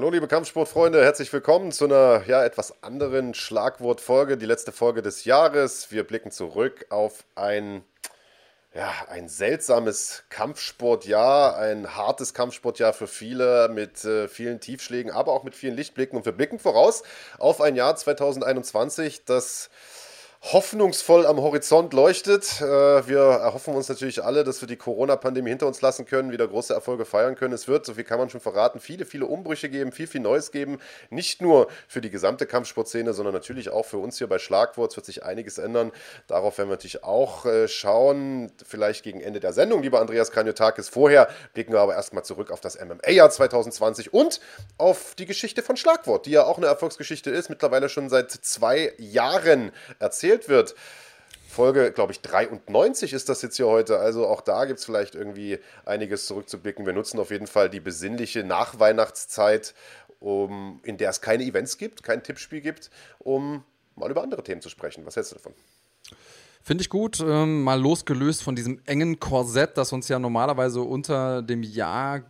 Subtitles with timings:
[0.00, 5.26] Hallo liebe Kampfsportfreunde, herzlich willkommen zu einer ja, etwas anderen Schlagwortfolge, die letzte Folge des
[5.26, 5.92] Jahres.
[5.92, 7.84] Wir blicken zurück auf ein,
[8.72, 15.44] ja, ein seltsames Kampfsportjahr, ein hartes Kampfsportjahr für viele mit äh, vielen Tiefschlägen, aber auch
[15.44, 16.16] mit vielen Lichtblicken.
[16.16, 17.02] Und wir blicken voraus
[17.36, 19.68] auf ein Jahr 2021, das
[20.42, 22.62] hoffnungsvoll am Horizont leuchtet.
[22.62, 22.64] Äh,
[23.06, 26.72] wir erhoffen uns natürlich alle, dass wir die Corona-Pandemie hinter uns lassen können, wieder große
[26.72, 27.52] Erfolge feiern können.
[27.52, 30.50] Es wird, so viel kann man schon verraten, viele, viele Umbrüche geben, viel, viel Neues
[30.50, 30.78] geben.
[31.10, 34.92] Nicht nur für die gesamte Kampfsportszene, sondern natürlich auch für uns hier bei Schlagwort.
[34.92, 35.92] Es wird sich einiges ändern.
[36.26, 38.50] Darauf werden wir natürlich auch äh, schauen.
[38.66, 40.88] Vielleicht gegen Ende der Sendung, lieber Andreas Kranjotakis.
[40.88, 44.40] Vorher blicken wir aber erstmal zurück auf das MMA-Jahr 2020 und
[44.78, 48.94] auf die Geschichte von Schlagwort, die ja auch eine Erfolgsgeschichte ist, mittlerweile schon seit zwei
[48.96, 50.74] Jahren erzählt erzählt wird.
[51.48, 53.98] Folge, glaube ich, 93 ist das jetzt hier heute.
[53.98, 56.86] Also auch da gibt es vielleicht irgendwie einiges zurückzublicken.
[56.86, 59.74] Wir nutzen auf jeden Fall die besinnliche Nachweihnachtszeit,
[60.20, 63.64] um, in der es keine Events gibt, kein Tippspiel gibt, um
[63.96, 65.04] mal über andere Themen zu sprechen.
[65.06, 65.54] Was hältst du davon?
[66.62, 67.18] Finde ich gut.
[67.20, 72.22] Ähm, mal losgelöst von diesem engen Korsett, das uns ja normalerweise unter dem Jahr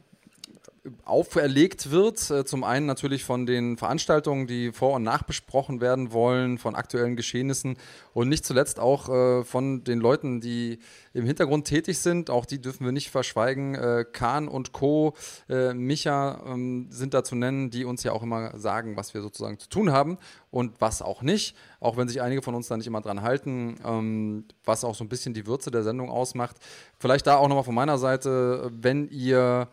[1.05, 2.31] auferlegt wird.
[2.31, 7.17] Äh, zum einen natürlich von den Veranstaltungen, die vor- und nachbesprochen werden wollen, von aktuellen
[7.17, 7.77] Geschehnissen
[8.15, 10.79] und nicht zuletzt auch äh, von den Leuten, die
[11.13, 12.31] im Hintergrund tätig sind.
[12.31, 13.75] Auch die dürfen wir nicht verschweigen.
[13.75, 15.15] Äh, Kahn und Co.,
[15.49, 19.59] Micha ähm, sind da zu nennen, die uns ja auch immer sagen, was wir sozusagen
[19.59, 20.19] zu tun haben
[20.51, 21.57] und was auch nicht.
[21.81, 25.05] Auch wenn sich einige von uns da nicht immer dran halten, ähm, was auch so
[25.05, 26.57] ein bisschen die Würze der Sendung ausmacht.
[26.99, 29.69] Vielleicht da auch nochmal von meiner Seite, wenn ihr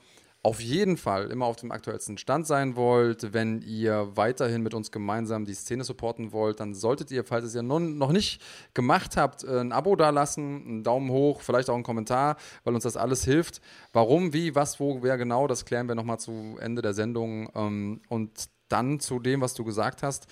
[0.48, 4.92] auf jeden Fall immer auf dem aktuellsten Stand sein wollt, wenn ihr weiterhin mit uns
[4.92, 8.42] gemeinsam die Szene supporten wollt, dann solltet ihr, falls ihr es ja noch nicht
[8.74, 12.86] gemacht habt, äh, ein Abo dalassen, einen Daumen hoch, vielleicht auch einen Kommentar, weil uns
[12.86, 13.60] das alles hilft.
[13.92, 17.50] Warum, wie, was, wo, wer genau, das klären wir nochmal zu Ende der Sendung.
[17.54, 18.32] Ähm, und
[18.70, 20.28] dann zu dem, was du gesagt hast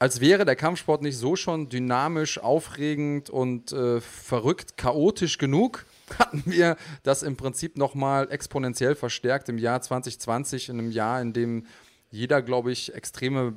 [0.00, 5.86] als wäre der Kampfsport nicht so schon dynamisch, aufregend und äh, verrückt, chaotisch genug
[6.18, 11.32] hatten wir das im Prinzip nochmal exponentiell verstärkt im Jahr 2020, in einem Jahr, in
[11.32, 11.66] dem
[12.10, 13.54] jeder, glaube ich, extreme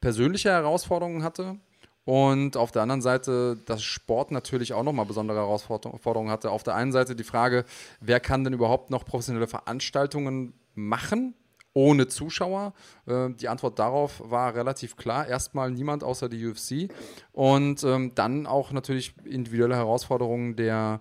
[0.00, 1.56] persönliche Herausforderungen hatte.
[2.04, 6.50] Und auf der anderen Seite, dass Sport natürlich auch nochmal besondere Herausforderungen hatte.
[6.50, 7.64] Auf der einen Seite die Frage,
[8.00, 11.34] wer kann denn überhaupt noch professionelle Veranstaltungen machen?
[11.74, 12.72] ohne Zuschauer?
[13.06, 15.26] Äh, die Antwort darauf war relativ klar.
[15.26, 16.88] Erstmal niemand außer die UFC.
[17.32, 21.00] Und ähm, dann auch natürlich individuelle Herausforderungen der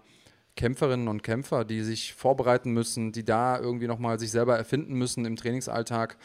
[0.56, 5.26] Kämpferinnen und Kämpfer, die sich vorbereiten müssen, die da irgendwie nochmal sich selber erfinden müssen
[5.26, 6.18] im Trainingsalltag.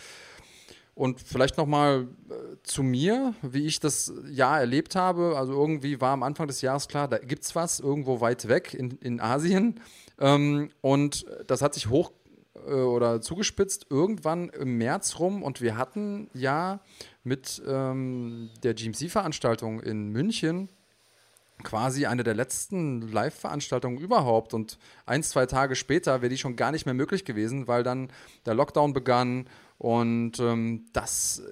[0.95, 2.35] Und vielleicht nochmal äh,
[2.65, 5.35] zu mir, wie ich das Jahr erlebt habe.
[5.37, 8.75] Also irgendwie war am Anfang des Jahres klar, da gibt es was irgendwo weit weg
[8.75, 9.81] in, in Asien.
[10.19, 12.11] Ähm, und das hat sich hoch
[12.67, 15.45] äh, oder zugespitzt irgendwann im März rum.
[15.45, 16.81] Und wir hatten ja
[17.23, 20.69] mit ähm, der GMC-Veranstaltung in München
[21.63, 24.55] quasi eine der letzten Live-Veranstaltungen überhaupt.
[24.55, 28.11] Und ein, zwei Tage später wäre die schon gar nicht mehr möglich gewesen, weil dann
[28.47, 29.49] der Lockdown begann.
[29.79, 31.43] Und ähm, das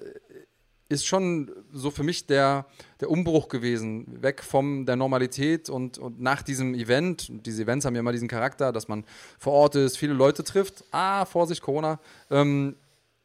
[0.89, 2.65] ist schon so für mich der,
[3.01, 7.27] der Umbruch gewesen, weg von der Normalität und, und nach diesem Event.
[7.45, 9.03] Diese Events haben ja immer diesen Charakter, dass man
[9.37, 10.85] vor Ort ist, viele Leute trifft.
[10.91, 11.99] Ah, Vorsicht, Corona.
[12.29, 12.75] Ähm,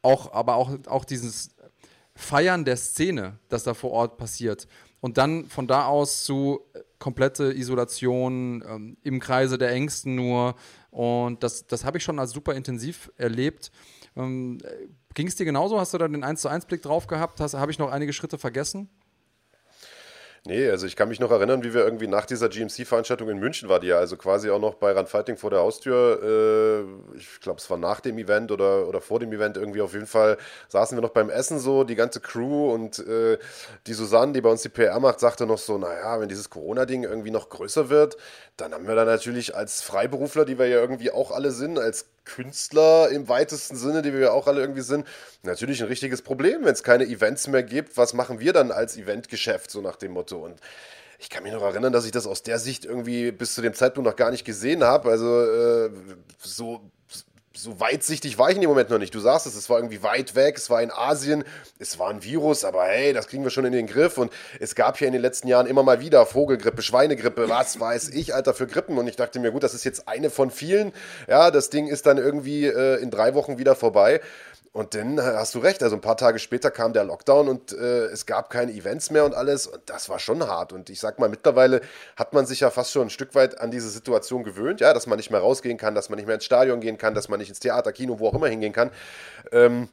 [0.01, 1.51] auch, aber auch, auch dieses
[2.15, 4.67] Feiern der Szene, das da vor Ort passiert.
[5.03, 10.55] Und dann von da aus zu äh, komplette Isolation ähm, im Kreise der Ängsten nur.
[10.91, 13.69] Und das, das habe ich schon als super intensiv erlebt.
[14.15, 14.59] Ähm,
[15.13, 15.77] Ging es dir genauso?
[15.77, 17.41] Hast du da den 1 zu 1 Blick drauf gehabt?
[17.41, 18.87] Habe ich noch einige Schritte vergessen?
[20.45, 23.69] Nee, also ich kann mich noch erinnern, wie wir irgendwie nach dieser GMC-Veranstaltung in München
[23.69, 27.39] war, die ja also quasi auch noch bei Run Fighting vor der Haustür, äh, ich
[27.39, 30.37] glaube, es war nach dem Event oder, oder vor dem Event irgendwie auf jeden Fall,
[30.67, 33.37] saßen wir noch beim Essen so, die ganze Crew und äh,
[33.87, 37.03] die Susanne, die bei uns die PR macht, sagte noch so, naja, wenn dieses Corona-Ding
[37.03, 38.17] irgendwie noch größer wird,
[38.57, 42.05] dann haben wir da natürlich als Freiberufler, die wir ja irgendwie auch alle sind, als
[42.25, 45.07] Künstler im weitesten Sinne, die wir ja auch alle irgendwie sind,
[45.41, 47.97] natürlich ein richtiges Problem, wenn es keine Events mehr gibt.
[47.97, 50.37] Was machen wir dann als Eventgeschäft, so nach dem Motto?
[50.37, 50.59] Und
[51.19, 53.73] ich kann mich noch erinnern, dass ich das aus der Sicht irgendwie bis zu dem
[53.73, 55.09] Zeitpunkt noch gar nicht gesehen habe.
[55.09, 55.89] Also äh,
[56.39, 56.91] so
[57.55, 59.13] so weitsichtig war ich in dem Moment noch nicht.
[59.13, 61.43] Du sagst es, es war irgendwie weit weg, es war in Asien,
[61.77, 64.17] es war ein Virus, aber hey, das kriegen wir schon in den Griff.
[64.17, 68.09] Und es gab hier in den letzten Jahren immer mal wieder Vogelgrippe, Schweinegrippe, was weiß
[68.09, 68.97] ich, Alter, für Grippen.
[68.97, 70.93] Und ich dachte mir, gut, das ist jetzt eine von vielen.
[71.27, 74.19] Ja, das Ding ist dann irgendwie äh, in drei Wochen wieder vorbei.
[74.73, 77.73] Und dann äh, hast du recht, also ein paar Tage später kam der Lockdown und
[77.73, 79.67] äh, es gab keine Events mehr und alles.
[79.67, 80.73] Und das war schon hart.
[80.73, 81.81] Und ich sag mal, mittlerweile
[82.15, 85.05] hat man sich ja fast schon ein Stück weit an diese Situation gewöhnt, ja, dass
[85.05, 87.39] man nicht mehr rausgehen kann, dass man nicht mehr ins Stadion gehen kann, dass man
[87.39, 88.89] nicht ins Theater, Kino, wo auch immer hingehen kann.
[89.51, 89.89] Ähm,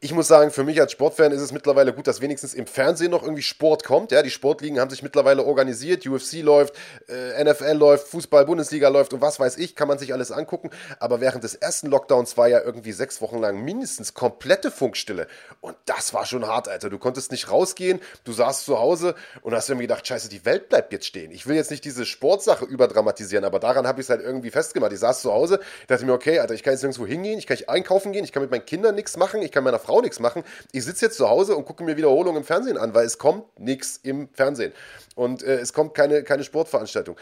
[0.00, 3.10] ich muss sagen, für mich als Sportfan ist es mittlerweile gut, dass wenigstens im Fernsehen
[3.10, 4.12] noch irgendwie Sport kommt.
[4.12, 6.74] Ja, die Sportligen haben sich mittlerweile organisiert, UFC läuft,
[7.08, 10.70] äh, NFL läuft, Fußball, Bundesliga läuft und was weiß ich, kann man sich alles angucken.
[10.98, 15.26] Aber während des ersten Lockdowns war ja irgendwie sechs Wochen lang mindestens komplette Funkstille.
[15.60, 16.90] Und das war schon hart, Alter.
[16.90, 20.68] Du konntest nicht rausgehen, du saßt zu Hause und hast irgendwie gedacht, scheiße, die Welt
[20.68, 21.30] bleibt jetzt stehen.
[21.32, 24.92] Ich will jetzt nicht diese Sportsache überdramatisieren, aber daran habe ich es halt irgendwie festgemacht.
[24.92, 27.56] Ich saß zu Hause, dachte mir, okay, Alter, ich kann jetzt nirgendwo hingehen, ich kann
[27.56, 30.00] nicht einkaufen gehen, ich kann mit meinen Kindern nichts machen, ich kann meiner Frau Frau
[30.00, 30.44] nichts machen.
[30.72, 33.58] Ich sitze jetzt zu Hause und gucke mir Wiederholungen im Fernsehen an, weil es kommt
[33.58, 34.72] nichts im Fernsehen.
[35.16, 37.16] Und äh, es kommt keine, keine Sportveranstaltung.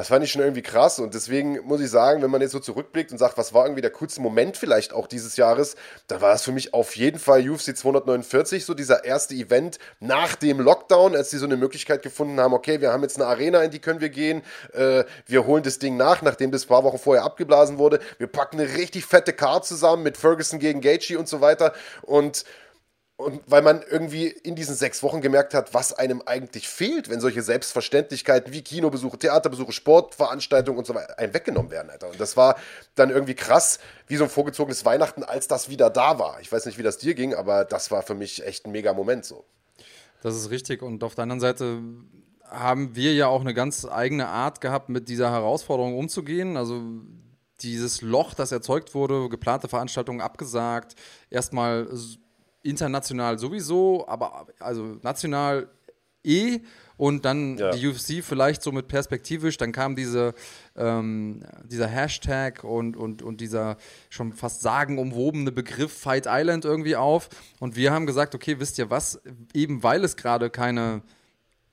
[0.00, 2.58] Das fand ich schon irgendwie krass und deswegen muss ich sagen, wenn man jetzt so
[2.58, 5.76] zurückblickt und sagt, was war irgendwie der coolste Moment vielleicht auch dieses Jahres,
[6.06, 10.36] da war es für mich auf jeden Fall UFC 249, so dieser erste Event nach
[10.36, 13.62] dem Lockdown, als sie so eine Möglichkeit gefunden haben, okay, wir haben jetzt eine Arena,
[13.62, 14.40] in die können wir gehen,
[14.72, 18.58] äh, wir holen das Ding nach, nachdem das paar Wochen vorher abgeblasen wurde, wir packen
[18.58, 22.46] eine richtig fette Card zusammen mit Ferguson gegen Gaethje und so weiter und
[23.20, 27.20] und weil man irgendwie in diesen sechs Wochen gemerkt hat, was einem eigentlich fehlt, wenn
[27.20, 32.08] solche Selbstverständlichkeiten wie Kinobesuche, Theaterbesuche, Sportveranstaltungen und so weiter einem weggenommen werden, Alter.
[32.08, 32.56] Und das war
[32.94, 36.40] dann irgendwie krass, wie so ein vorgezogenes Weihnachten, als das wieder da war.
[36.40, 38.94] Ich weiß nicht, wie das dir ging, aber das war für mich echt ein mega
[38.94, 39.44] Moment so.
[40.22, 40.82] Das ist richtig.
[40.82, 41.80] Und auf der anderen Seite
[42.44, 46.56] haben wir ja auch eine ganz eigene Art gehabt, mit dieser Herausforderung umzugehen.
[46.56, 46.82] Also
[47.60, 50.94] dieses Loch, das erzeugt wurde, geplante Veranstaltungen abgesagt,
[51.28, 51.88] erstmal
[52.62, 55.68] international sowieso, aber also national
[56.24, 56.60] eh.
[56.96, 57.70] Und dann ja.
[57.70, 60.34] die UFC vielleicht so mit perspektivisch, dann kam diese,
[60.76, 63.78] ähm, dieser Hashtag und, und, und dieser
[64.10, 67.30] schon fast sagenumwobene Begriff Fight Island irgendwie auf.
[67.58, 69.18] Und wir haben gesagt, okay, wisst ihr was,
[69.54, 71.00] eben weil es gerade keine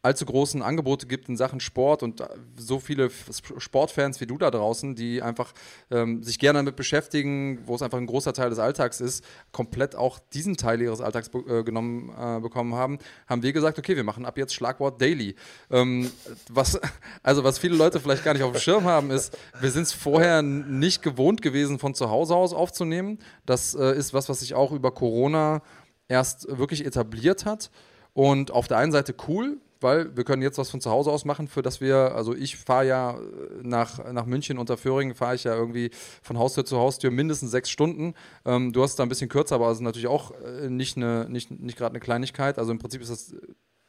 [0.07, 3.09] allzu großen Angebote gibt in Sachen Sport und äh, so viele
[3.57, 5.53] Sportfans wie du da draußen, die einfach
[5.91, 9.95] ähm, sich gerne damit beschäftigen, wo es einfach ein großer Teil des Alltags ist, komplett
[9.95, 14.03] auch diesen Teil ihres Alltags äh, genommen äh, bekommen haben, haben wir gesagt, okay, wir
[14.03, 15.35] machen ab jetzt Schlagwort Daily.
[15.69, 16.09] Ähm,
[16.49, 16.79] was,
[17.23, 19.93] also was viele Leute vielleicht gar nicht auf dem Schirm haben, ist, wir sind es
[19.93, 23.19] vorher nicht gewohnt gewesen, von zu Hause aus aufzunehmen.
[23.45, 25.61] Das äh, ist was, was sich auch über Corona
[26.07, 27.69] erst wirklich etabliert hat.
[28.13, 31.25] Und auf der einen Seite cool, weil wir können jetzt was von zu Hause aus
[31.25, 33.19] machen, für das wir, also ich fahre ja äh,
[33.61, 35.91] nach, nach München unter Föhringen, fahre ich ja irgendwie
[36.21, 38.13] von Haustür zu Haustür mindestens sechs Stunden.
[38.45, 41.27] Ähm, du hast da ein bisschen kürzer, aber es ist natürlich auch äh, nicht, eine,
[41.29, 42.59] nicht, nicht gerade eine Kleinigkeit.
[42.59, 43.35] Also im Prinzip ist das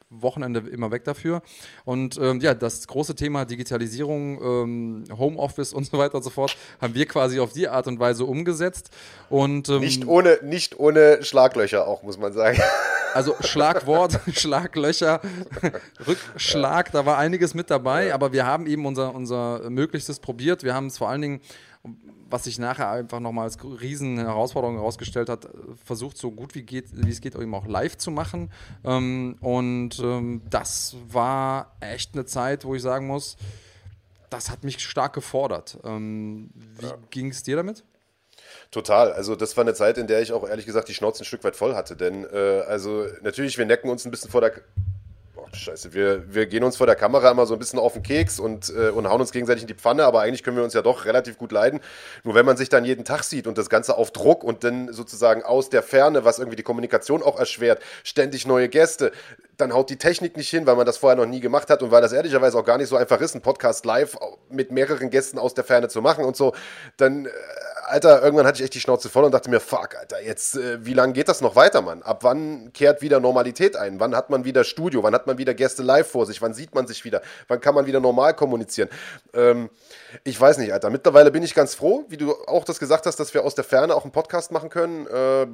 [0.09, 1.41] Wochenende immer weg dafür.
[1.85, 6.57] Und ähm, ja, das große Thema Digitalisierung, ähm, Homeoffice und so weiter und so fort
[6.81, 8.89] haben wir quasi auf die Art und Weise umgesetzt.
[9.29, 12.59] Und, ähm, nicht, ohne, nicht ohne Schlaglöcher auch, muss man sagen.
[13.11, 15.19] Also Schlagwort, Schlaglöcher,
[16.05, 20.63] Rückschlag, da war einiges mit dabei, aber wir haben eben unser, unser Möglichstes probiert.
[20.63, 21.41] Wir haben es vor allen Dingen,
[22.29, 25.47] was sich nachher einfach nochmal als riesen Herausforderung herausgestellt hat,
[25.83, 28.51] versucht so gut wie, geht, wie es geht eben auch live zu machen.
[28.83, 33.37] Ähm, und ähm, das war echt eine Zeit, wo ich sagen muss,
[34.29, 35.79] das hat mich stark gefordert.
[35.83, 36.97] Ähm, wie ja.
[37.09, 37.83] ging es dir damit?
[38.71, 39.11] Total.
[39.11, 41.43] Also das war eine Zeit, in der ich auch ehrlich gesagt die Schnauze ein Stück
[41.43, 41.95] weit voll hatte.
[41.95, 44.53] Denn äh, also natürlich, wir necken uns ein bisschen vor der
[45.53, 48.39] scheiße, wir, wir gehen uns vor der Kamera immer so ein bisschen auf den Keks
[48.39, 50.81] und, äh, und hauen uns gegenseitig in die Pfanne, aber eigentlich können wir uns ja
[50.81, 51.79] doch relativ gut leiden.
[52.23, 54.91] Nur wenn man sich dann jeden Tag sieht und das Ganze auf Druck und dann
[54.93, 59.11] sozusagen aus der Ferne, was irgendwie die Kommunikation auch erschwert, ständig neue Gäste,
[59.59, 61.91] dann haut die Technik nicht hin, weil man das vorher noch nie gemacht hat und
[61.91, 64.17] weil das ehrlicherweise auch gar nicht so einfach ist, einen Podcast live
[64.49, 66.53] mit mehreren Gästen aus der Ferne zu machen und so,
[66.97, 67.29] dann äh,
[67.89, 70.85] Alter, irgendwann hatte ich echt die Schnauze voll und dachte mir, fuck, Alter, jetzt, äh,
[70.85, 72.03] wie lange geht das noch weiter, Mann?
[72.03, 73.99] Ab wann kehrt wieder Normalität ein?
[73.99, 75.01] Wann hat man wieder Studio?
[75.03, 76.41] Wann hat man wieder Gäste live vor sich?
[76.41, 77.21] Wann sieht man sich wieder?
[77.47, 78.89] Wann kann man wieder normal kommunizieren?
[79.33, 79.69] Ähm,
[80.23, 80.89] ich weiß nicht, Alter.
[80.89, 83.63] Mittlerweile bin ich ganz froh, wie du auch das gesagt hast, dass wir aus der
[83.63, 85.07] Ferne auch einen Podcast machen können.
[85.07, 85.47] Äh,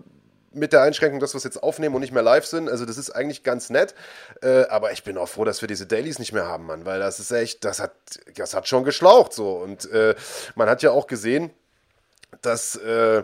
[0.56, 2.70] mit der Einschränkung, dass wir es jetzt aufnehmen und nicht mehr live sind.
[2.70, 3.94] Also das ist eigentlich ganz nett.
[4.42, 7.00] Äh, aber ich bin auch froh, dass wir diese Dailies nicht mehr haben, Mann, weil
[7.00, 7.92] das ist echt, das hat,
[8.36, 9.52] das hat schon geschlaucht so.
[9.58, 10.16] Und äh,
[10.56, 11.52] man hat ja auch gesehen,
[12.42, 13.24] dass, äh,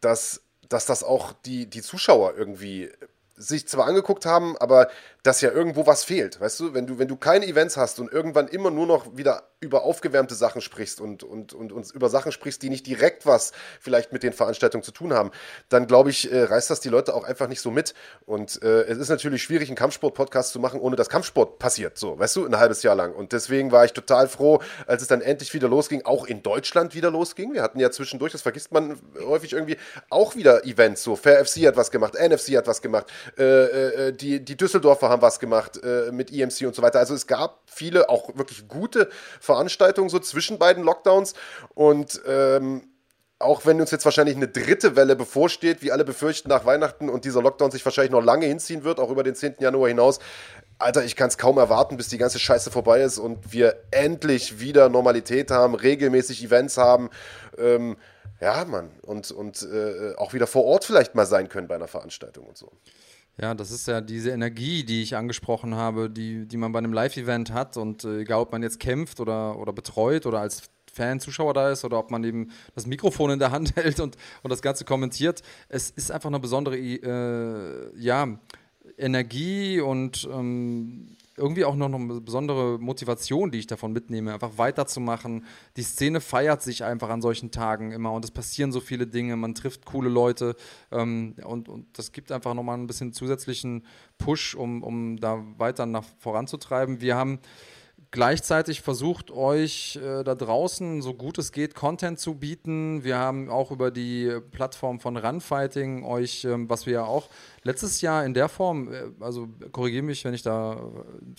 [0.00, 2.90] dass, dass das auch die, die Zuschauer irgendwie
[3.36, 4.88] sich zwar angeguckt haben, aber
[5.26, 6.40] dass ja irgendwo was fehlt.
[6.40, 9.42] Weißt du, wenn du, wenn du keine Events hast und irgendwann immer nur noch wieder
[9.58, 13.52] über aufgewärmte Sachen sprichst und, und, und, und über Sachen sprichst, die nicht direkt was
[13.80, 15.30] vielleicht mit den Veranstaltungen zu tun haben,
[15.68, 17.94] dann glaube ich, äh, reißt das die Leute auch einfach nicht so mit.
[18.26, 22.18] Und äh, es ist natürlich schwierig, einen Kampfsport-Podcast zu machen, ohne dass Kampfsport passiert, so,
[22.18, 23.14] weißt du, ein halbes Jahr lang.
[23.14, 26.94] Und deswegen war ich total froh, als es dann endlich wieder losging, auch in Deutschland
[26.94, 27.52] wieder losging.
[27.52, 29.78] Wir hatten ja zwischendurch, das vergisst man häufig irgendwie,
[30.10, 33.06] auch wieder Events, so Fair FC hat was gemacht, NFC hat was gemacht,
[33.38, 36.98] äh, äh, die, die Düsseldorfer haben haben was gemacht äh, mit EMC und so weiter.
[36.98, 39.08] Also es gab viele auch wirklich gute
[39.40, 41.34] Veranstaltungen so zwischen beiden Lockdowns
[41.74, 42.88] und ähm,
[43.38, 47.24] auch wenn uns jetzt wahrscheinlich eine dritte Welle bevorsteht, wie alle befürchten nach Weihnachten und
[47.24, 49.56] dieser Lockdown sich wahrscheinlich noch lange hinziehen wird, auch über den 10.
[49.58, 50.20] Januar hinaus.
[50.78, 54.60] Alter, ich kann es kaum erwarten, bis die ganze Scheiße vorbei ist und wir endlich
[54.60, 57.10] wieder Normalität haben, regelmäßig Events haben.
[57.58, 57.96] Ähm,
[58.40, 61.88] ja, Mann, und, und äh, auch wieder vor Ort vielleicht mal sein können bei einer
[61.88, 62.70] Veranstaltung und so.
[63.38, 66.92] Ja, das ist ja diese Energie, die ich angesprochen habe, die, die man bei einem
[66.92, 67.76] Live-Event hat.
[67.76, 70.62] Und äh, egal, ob man jetzt kämpft oder, oder betreut oder als
[70.92, 74.16] Fan, Zuschauer da ist oder ob man eben das Mikrofon in der Hand hält und,
[74.42, 75.42] und das Ganze kommentiert.
[75.68, 78.38] Es ist einfach eine besondere äh, ja,
[78.96, 85.44] Energie und ähm, irgendwie auch noch eine besondere Motivation, die ich davon mitnehme, einfach weiterzumachen.
[85.76, 89.36] Die Szene feiert sich einfach an solchen Tagen immer und es passieren so viele Dinge,
[89.36, 90.56] man trifft coole Leute
[90.90, 93.84] ähm, und, und das gibt einfach nochmal ein bisschen zusätzlichen
[94.18, 97.00] Push, um, um da weiter nach voranzutreiben.
[97.00, 97.38] Wir haben
[98.10, 103.04] gleichzeitig versucht, euch äh, da draußen so gut es geht Content zu bieten.
[103.04, 107.28] Wir haben auch über die Plattform von Runfighting euch, ähm, was wir ja auch
[107.62, 110.78] letztes Jahr in der Form, äh, also korrigiere mich, wenn ich da äh,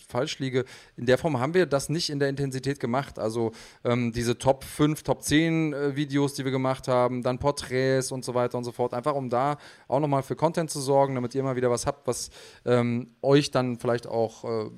[0.07, 3.17] falsch liege, in der Form haben wir das nicht in der Intensität gemacht.
[3.17, 3.51] Also
[3.83, 8.25] ähm, diese Top 5, Top 10 äh, Videos, die wir gemacht haben, dann Porträts und
[8.25, 9.57] so weiter und so fort, einfach um da
[9.87, 12.29] auch nochmal für Content zu sorgen, damit ihr mal wieder was habt, was
[12.65, 14.69] ähm, euch dann vielleicht auch äh,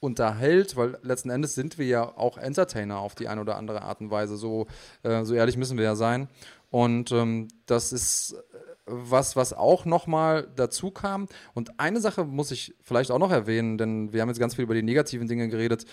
[0.00, 4.00] unterhält, weil letzten Endes sind wir ja auch Entertainer auf die eine oder andere Art
[4.00, 4.36] und Weise.
[4.36, 4.66] So,
[5.02, 6.28] äh, so ehrlich müssen wir ja sein.
[6.70, 11.26] Und ähm, das ist äh, was, was auch nochmal dazu kam.
[11.54, 14.64] Und eine Sache muss ich vielleicht auch noch erwähnen, denn wir haben jetzt ganz viel
[14.64, 15.86] über die negativen Dinge geredet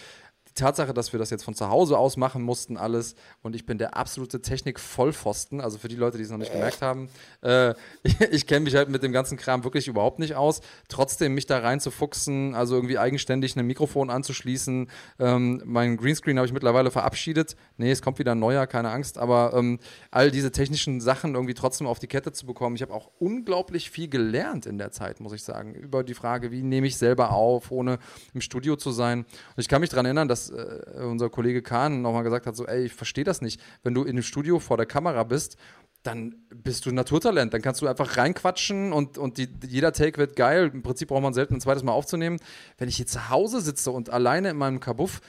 [0.53, 3.65] die Tatsache, dass wir das jetzt von zu Hause aus machen mussten, alles, und ich
[3.65, 7.09] bin der absolute Technik-Vollpfosten, also für die Leute, die es noch nicht gemerkt haben,
[7.41, 7.71] äh,
[8.03, 10.61] ich, ich kenne mich halt mit dem ganzen Kram wirklich überhaupt nicht aus.
[10.89, 14.89] Trotzdem mich da reinzufuchsen, also irgendwie eigenständig ein Mikrofon anzuschließen.
[15.19, 17.55] Ähm, mein Greenscreen habe ich mittlerweile verabschiedet.
[17.77, 19.79] Nee, es kommt wieder ein neuer, keine Angst, aber ähm,
[20.11, 22.75] all diese technischen Sachen irgendwie trotzdem auf die Kette zu bekommen.
[22.75, 26.51] Ich habe auch unglaublich viel gelernt in der Zeit, muss ich sagen, über die Frage,
[26.51, 27.97] wie nehme ich selber auf, ohne
[28.33, 29.19] im Studio zu sein.
[29.19, 32.65] Und ich kann mich daran erinnern, dass äh, unser Kollege Kahn nochmal gesagt hat, so,
[32.65, 33.61] ey, ich verstehe das nicht.
[33.83, 35.57] Wenn du in dem Studio vor der Kamera bist,
[36.03, 37.53] dann bist du ein Naturtalent.
[37.53, 40.69] Dann kannst du einfach reinquatschen und, und die, jeder Take wird geil.
[40.73, 42.39] Im Prinzip braucht man selten ein zweites Mal aufzunehmen.
[42.77, 45.21] Wenn ich hier zu Hause sitze und alleine in meinem Kabuff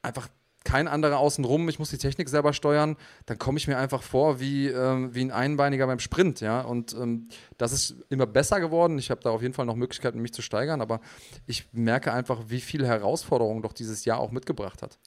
[0.00, 0.28] einfach
[0.64, 4.40] kein anderer außenrum, ich muss die Technik selber steuern, dann komme ich mir einfach vor
[4.40, 6.60] wie, ähm, wie ein Einbeiniger beim Sprint, ja.
[6.60, 7.28] Und ähm,
[7.58, 8.98] das ist immer besser geworden.
[8.98, 11.00] Ich habe da auf jeden Fall noch Möglichkeiten, mich zu steigern, aber
[11.46, 14.98] ich merke einfach, wie viel Herausforderungen doch dieses Jahr auch mitgebracht hat.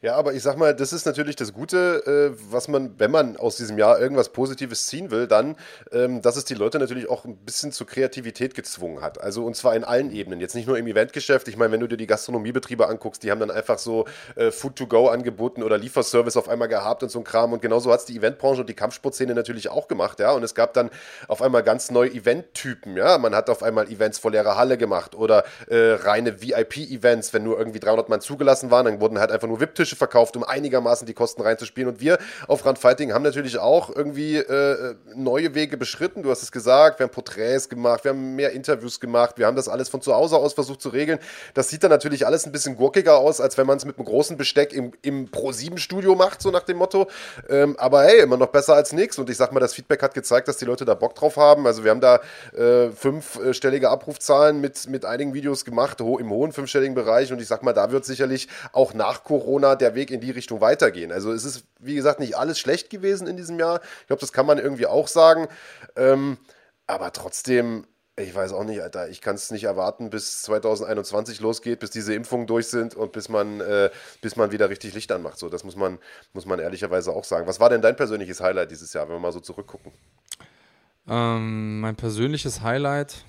[0.00, 3.36] Ja, aber ich sag mal, das ist natürlich das Gute, äh, was man, wenn man
[3.36, 5.56] aus diesem Jahr irgendwas Positives ziehen will, dann,
[5.90, 9.20] ähm, dass es die Leute natürlich auch ein bisschen zur Kreativität gezwungen hat.
[9.20, 10.38] Also und zwar in allen Ebenen.
[10.38, 11.48] Jetzt nicht nur im Eventgeschäft.
[11.48, 14.76] Ich meine, wenn du dir die Gastronomiebetriebe anguckst, die haben dann einfach so äh, Food
[14.76, 17.52] to go angeboten oder Lieferservice auf einmal gehabt und so ein Kram.
[17.52, 20.30] Und genauso hat es die Eventbranche und die Kampfsportszene natürlich auch gemacht, ja.
[20.30, 20.90] Und es gab dann
[21.26, 23.18] auf einmal ganz neue Eventtypen, ja.
[23.18, 27.58] Man hat auf einmal Events vor leerer Halle gemacht oder äh, reine VIP-Events, wenn nur
[27.58, 31.06] irgendwie 300 Mann zugelassen waren, dann wurden halt einfach nur VIP-Tische Tische verkauft, um einigermaßen
[31.06, 31.88] die Kosten reinzuspielen.
[31.88, 36.22] Und wir auf Run Fighting haben natürlich auch irgendwie äh, neue Wege beschritten.
[36.22, 39.56] Du hast es gesagt, wir haben Porträts gemacht, wir haben mehr Interviews gemacht, wir haben
[39.56, 41.18] das alles von zu Hause aus versucht zu regeln.
[41.54, 44.06] Das sieht dann natürlich alles ein bisschen gurkiger aus, als wenn man es mit einem
[44.06, 47.08] großen Besteck im, im Pro-7-Studio macht, so nach dem Motto.
[47.48, 49.18] Ähm, aber hey, immer noch besser als nichts.
[49.18, 51.66] Und ich sag mal, das Feedback hat gezeigt, dass die Leute da Bock drauf haben.
[51.66, 52.20] Also wir haben da
[52.56, 57.32] äh, fünfstellige Abrufzahlen mit, mit einigen Videos gemacht, ho im hohen fünfstelligen Bereich.
[57.32, 60.60] Und ich sag mal, da wird sicherlich auch nach Corona der Weg in die Richtung
[60.60, 61.12] weitergehen.
[61.12, 63.80] Also es ist, wie gesagt, nicht alles schlecht gewesen in diesem Jahr.
[64.00, 65.48] Ich glaube, das kann man irgendwie auch sagen.
[65.96, 66.38] Ähm,
[66.86, 69.08] aber trotzdem, ich weiß auch nicht, Alter.
[69.08, 73.28] Ich kann es nicht erwarten, bis 2021 losgeht, bis diese Impfungen durch sind und bis
[73.28, 75.38] man, äh, bis man wieder richtig Licht anmacht.
[75.38, 75.98] So, das muss man,
[76.32, 77.46] muss man ehrlicherweise auch sagen.
[77.46, 79.92] Was war denn dein persönliches Highlight dieses Jahr, wenn wir mal so zurückgucken?
[81.08, 83.24] Ähm, mein persönliches Highlight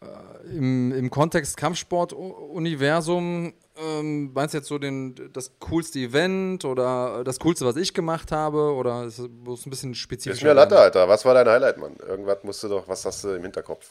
[0.00, 7.24] äh, im, im Kontext Kampfsport-Universum ähm, meinst du jetzt so den, das coolste Event oder
[7.24, 8.74] das coolste, was ich gemacht habe?
[8.74, 10.38] Oder ist es ein bisschen spezifisch?
[10.38, 11.08] Ist mir Latte, Alter.
[11.08, 11.96] Was war dein Highlight, Mann?
[12.06, 13.90] Irgendwas musst du doch, was hast du im Hinterkopf?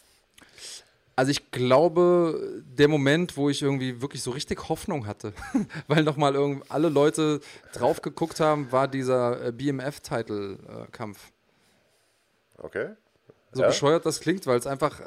[1.17, 5.33] Also ich glaube, der Moment, wo ich irgendwie wirklich so richtig Hoffnung hatte,
[5.87, 6.35] weil nochmal
[6.67, 7.39] alle Leute
[7.71, 11.31] drauf geguckt haben, war dieser äh, BMF-Title-Kampf.
[12.57, 12.89] Okay.
[13.53, 13.67] So ja.
[13.67, 15.03] bescheuert das klingt, weil es einfach äh,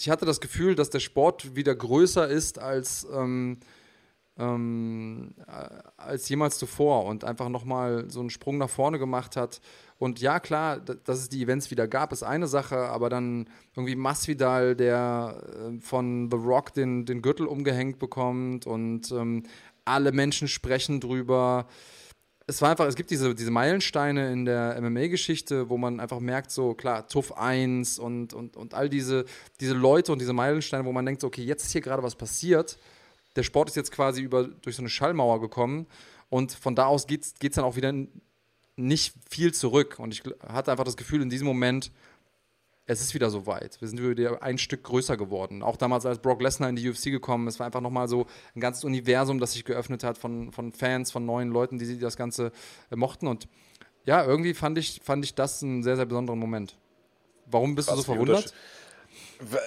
[0.00, 3.58] ich hatte das Gefühl, dass der Sport wieder größer ist als, ähm,
[4.38, 9.60] ähm, äh, als jemals zuvor und einfach nochmal so einen Sprung nach vorne gemacht hat.
[9.98, 13.96] Und ja, klar, dass es die Events wieder gab, ist eine Sache, aber dann irgendwie
[13.96, 19.42] Masvidal, der äh, von The Rock den, den Gürtel umgehängt bekommt und ähm,
[19.84, 21.66] alle Menschen sprechen drüber
[22.50, 26.50] es war einfach, es gibt diese, diese Meilensteine in der MMA-Geschichte, wo man einfach merkt,
[26.50, 29.26] so klar, TUF 1 und, und, und all diese,
[29.60, 32.78] diese Leute und diese Meilensteine, wo man denkt, okay, jetzt ist hier gerade was passiert.
[33.36, 35.86] Der Sport ist jetzt quasi über, durch so eine Schallmauer gekommen
[36.30, 37.92] und von da aus geht es dann auch wieder
[38.76, 39.96] nicht viel zurück.
[39.98, 41.92] Und ich hatte einfach das Gefühl, in diesem Moment,
[42.88, 43.80] es ist wieder so weit.
[43.80, 45.62] Wir sind wieder ein Stück größer geworden.
[45.62, 48.26] Auch damals, als Brock Lesnar in die UFC gekommen ist, war einfach nochmal so
[48.56, 52.16] ein ganzes Universum, das sich geöffnet hat von, von Fans, von neuen Leuten, die das
[52.16, 52.50] Ganze
[52.90, 53.26] äh, mochten.
[53.26, 53.46] Und
[54.06, 56.76] ja, irgendwie fand ich, fand ich das einen sehr, sehr besonderen Moment.
[57.44, 58.54] Warum bist Krass, du so verwundert?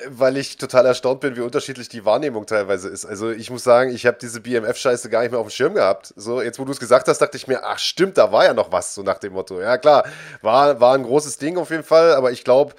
[0.09, 3.05] Weil ich total erstaunt bin, wie unterschiedlich die Wahrnehmung teilweise ist.
[3.05, 6.11] Also ich muss sagen, ich habe diese BMF-Scheiße gar nicht mehr auf dem Schirm gehabt.
[6.17, 8.55] So, jetzt wo du es gesagt hast, dachte ich mir, ach stimmt, da war ja
[8.55, 9.61] noch was, so nach dem Motto.
[9.61, 10.05] Ja klar,
[10.41, 12.73] war, war ein großes Ding auf jeden Fall, aber ich glaube,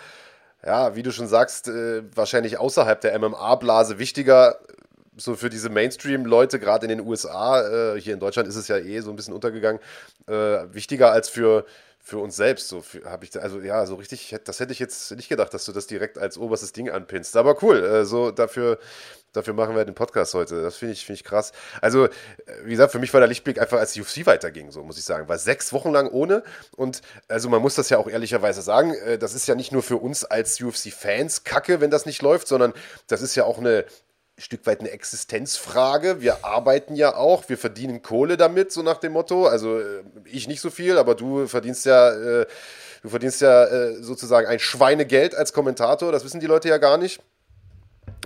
[0.64, 4.58] ja, wie du schon sagst, äh, wahrscheinlich außerhalb der MMA-Blase wichtiger,
[5.16, 8.78] so für diese Mainstream-Leute, gerade in den USA, äh, hier in Deutschland ist es ja
[8.78, 9.80] eh so ein bisschen untergegangen,
[10.26, 10.32] äh,
[10.72, 11.66] wichtiger als für,
[12.02, 12.68] für uns selbst.
[12.68, 15.72] So habe ich, also ja, so richtig, das hätte ich jetzt nicht gedacht, dass du
[15.72, 17.36] das direkt als oberstes Ding anpinnst.
[17.36, 18.78] Aber cool, äh, so dafür
[19.32, 20.60] Dafür machen wir den Podcast heute.
[20.62, 21.52] Das finde ich, find ich krass.
[21.80, 22.10] Also, äh,
[22.64, 25.04] wie gesagt, für mich war der Lichtblick einfach, als die UFC weiterging, so muss ich
[25.04, 25.26] sagen.
[25.26, 26.42] War sechs Wochen lang ohne.
[26.76, 29.82] Und also man muss das ja auch ehrlicherweise sagen, äh, das ist ja nicht nur
[29.82, 32.74] für uns als UFC-Fans Kacke, wenn das nicht läuft, sondern
[33.06, 33.86] das ist ja auch eine
[34.42, 36.20] Stück weit eine Existenzfrage.
[36.20, 39.46] Wir arbeiten ja auch, wir verdienen Kohle damit, so nach dem Motto.
[39.46, 44.58] Also äh, ich nicht so viel, aber du verdienst ja, du verdienst ja sozusagen ein
[44.58, 46.12] Schweinegeld als Kommentator.
[46.12, 47.20] Das wissen die Leute ja gar nicht.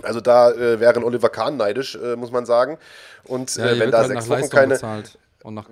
[0.03, 2.77] Also da äh, wäre Oliver Kahn neidisch, äh, muss man sagen.
[3.23, 5.03] Und ja, äh, wenn da halt sechs Wochen keine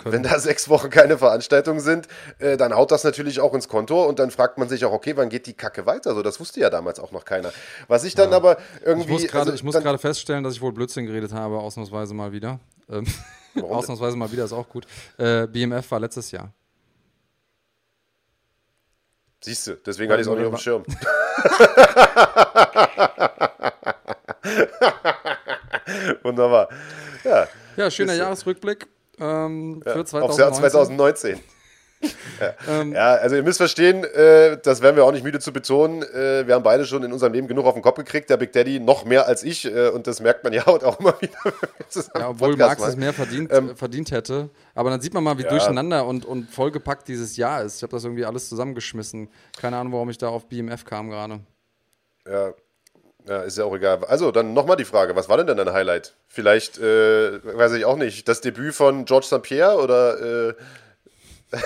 [0.05, 2.07] wenn da sechs Wochen keine Veranstaltungen sind,
[2.39, 5.15] äh, dann haut das natürlich auch ins Konto und dann fragt man sich auch, okay,
[5.17, 6.15] wann geht die Kacke weiter?
[6.15, 7.51] So, das wusste ja damals auch noch keiner.
[7.87, 8.37] Was ich dann ja.
[8.37, 9.15] aber irgendwie.
[9.15, 12.59] Ich muss gerade also, feststellen, dass ich wohl Blödsinn geredet habe, ausnahmsweise mal wieder.
[12.89, 13.05] Ähm,
[13.61, 14.85] ausnahmsweise mal wieder ist auch gut.
[15.17, 16.53] Äh, BMF war letztes Jahr.
[19.41, 20.83] Siehst du, deswegen hatte ich es auch nicht auf dem Schirm.
[26.23, 26.69] Wunderbar.
[27.23, 27.47] Ja,
[27.77, 28.87] ja schöner Jahresrückblick
[29.19, 30.21] ähm, ja, für 2019.
[30.23, 31.39] Aufs Jahr 2019.
[32.39, 32.53] Ja.
[32.67, 33.15] Ähm, ja.
[33.15, 36.03] also ihr müsst verstehen, äh, das werden wir auch nicht müde zu betonen.
[36.03, 38.51] Äh, wir haben beide schon in unserem Leben genug auf den Kopf gekriegt, der Big
[38.51, 41.37] Daddy noch mehr als ich äh, und das merkt man ja auch immer wieder.
[42.15, 44.49] ja, obwohl Podcast Max es mehr verdient, ähm, verdient hätte.
[44.75, 45.49] Aber dann sieht man mal, wie ja.
[45.49, 47.77] durcheinander und, und vollgepackt dieses Jahr ist.
[47.77, 49.29] Ich habe das irgendwie alles zusammengeschmissen.
[49.59, 51.39] Keine Ahnung, warum ich da auf BMF kam gerade.
[52.27, 52.53] Ja,
[53.27, 54.03] ja, ist ja auch egal.
[54.05, 56.15] Also, dann nochmal die Frage: Was war denn dein Highlight?
[56.27, 59.41] Vielleicht, äh, weiß ich auch nicht, das Debüt von George St.
[59.41, 60.53] Pierre oder äh,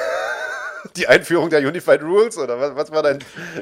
[0.96, 3.20] die Einführung der Unified Rules oder was, was war dein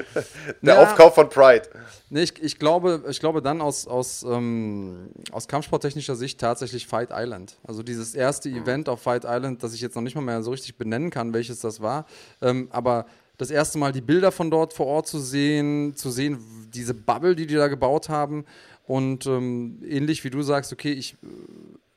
[0.62, 1.68] der ja, Aufkauf von Pride?
[2.10, 7.10] Nee, ich, ich, glaube, ich glaube dann aus, aus, ähm, aus kampfsporttechnischer Sicht tatsächlich Fight
[7.12, 7.58] Island.
[7.66, 10.50] Also dieses erste Event auf Fight Island, das ich jetzt noch nicht mal mehr so
[10.50, 12.06] richtig benennen kann, welches das war.
[12.40, 13.06] Ähm, aber
[13.38, 16.38] das erste Mal die Bilder von dort vor Ort zu sehen, zu sehen,
[16.74, 18.44] diese Bubble, die die da gebaut haben.
[18.86, 21.16] Und ähm, ähnlich wie du sagst, okay, ich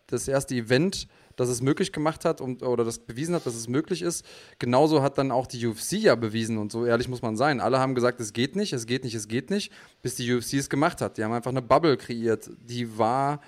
[0.08, 3.67] das erste Event, das es möglich gemacht hat und, oder das bewiesen hat, dass es
[3.67, 4.25] möglich ist.
[4.60, 7.60] Genauso hat dann auch die UFC ja bewiesen und so ehrlich muss man sein.
[7.60, 10.56] Alle haben gesagt, es geht nicht, es geht nicht, es geht nicht, bis die UFC
[10.56, 11.17] es gemacht hat.
[11.17, 12.49] Die haben einfach eine Bubble kreiert.
[12.67, 13.41] Die war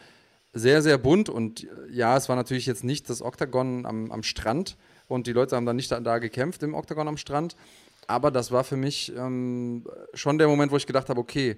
[0.53, 4.77] sehr, sehr bunt und ja, es war natürlich jetzt nicht das Oktagon am, am Strand
[5.07, 7.55] und die Leute haben dann nicht da, da gekämpft im Oktagon am Strand,
[8.07, 11.57] aber das war für mich ähm, schon der Moment, wo ich gedacht habe, okay,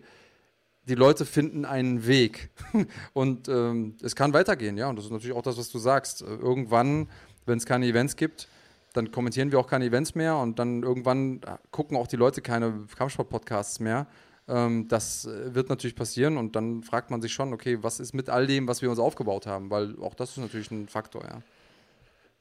[0.87, 2.49] die Leute finden einen Weg.
[3.13, 4.87] und ähm, es kann weitergehen, ja.
[4.89, 6.21] Und das ist natürlich auch das, was du sagst.
[6.21, 7.09] Irgendwann,
[7.45, 8.47] wenn es keine Events gibt,
[8.93, 12.41] dann kommentieren wir auch keine Events mehr und dann irgendwann äh, gucken auch die Leute
[12.41, 14.07] keine Kampfsport-Podcasts mehr.
[14.47, 18.13] Ähm, das äh, wird natürlich passieren und dann fragt man sich schon, okay, was ist
[18.13, 19.69] mit all dem, was wir uns aufgebaut haben?
[19.69, 21.41] Weil auch das ist natürlich ein Faktor, ja.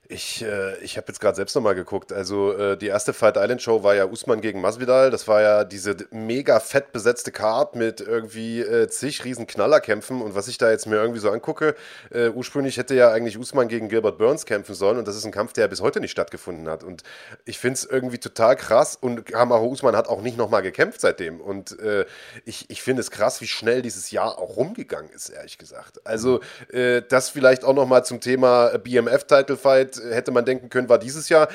[0.09, 2.12] Ich, äh, ich habe jetzt gerade selbst nochmal geguckt.
[2.12, 5.11] Also äh, die erste Fight Island Show war ja Usman gegen Masvidal.
[5.11, 10.21] Das war ja diese mega fett besetzte Card mit irgendwie äh, zig riesen Knallerkämpfen.
[10.21, 11.75] Und was ich da jetzt mir irgendwie so angucke,
[12.11, 14.99] äh, ursprünglich hätte ja eigentlich Usman gegen Gilbert Burns kämpfen sollen.
[14.99, 16.85] Und das ist ein Kampf, der bis heute nicht stattgefunden hat.
[16.85, 17.03] Und
[17.47, 18.99] ich finde es irgendwie total krass.
[19.01, 21.40] Und Kamaru Usman hat auch nicht nochmal gekämpft seitdem.
[21.40, 22.05] Und äh,
[22.45, 26.07] ich, ich finde es krass, wie schnell dieses Jahr auch rumgegangen ist, ehrlich gesagt.
[26.07, 26.40] Also
[26.71, 29.57] äh, das vielleicht auch nochmal zum Thema BMF-Title
[30.02, 31.48] Hätte man denken können, war dieses Jahr.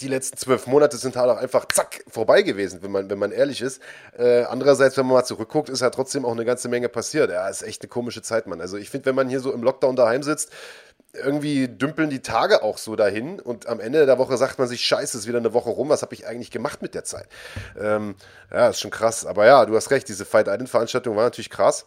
[0.00, 3.32] Die letzten zwölf Monate sind halt auch einfach zack vorbei gewesen, wenn man, wenn man
[3.32, 3.80] ehrlich ist.
[4.18, 7.30] Äh, andererseits, wenn man mal zurückguckt, ist ja trotzdem auch eine ganze Menge passiert.
[7.30, 8.60] Ja, ist echt eine komische Zeit, Mann.
[8.60, 10.52] Also ich finde, wenn man hier so im Lockdown daheim sitzt,
[11.14, 14.84] irgendwie dümpeln die Tage auch so dahin und am Ende der Woche sagt man sich,
[14.84, 17.26] scheiße, ist wieder eine Woche rum, was habe ich eigentlich gemacht mit der Zeit?
[17.78, 18.14] Ähm,
[18.52, 19.24] ja, ist schon krass.
[19.24, 21.86] Aber ja, du hast recht, diese Fight Island Veranstaltung war natürlich krass.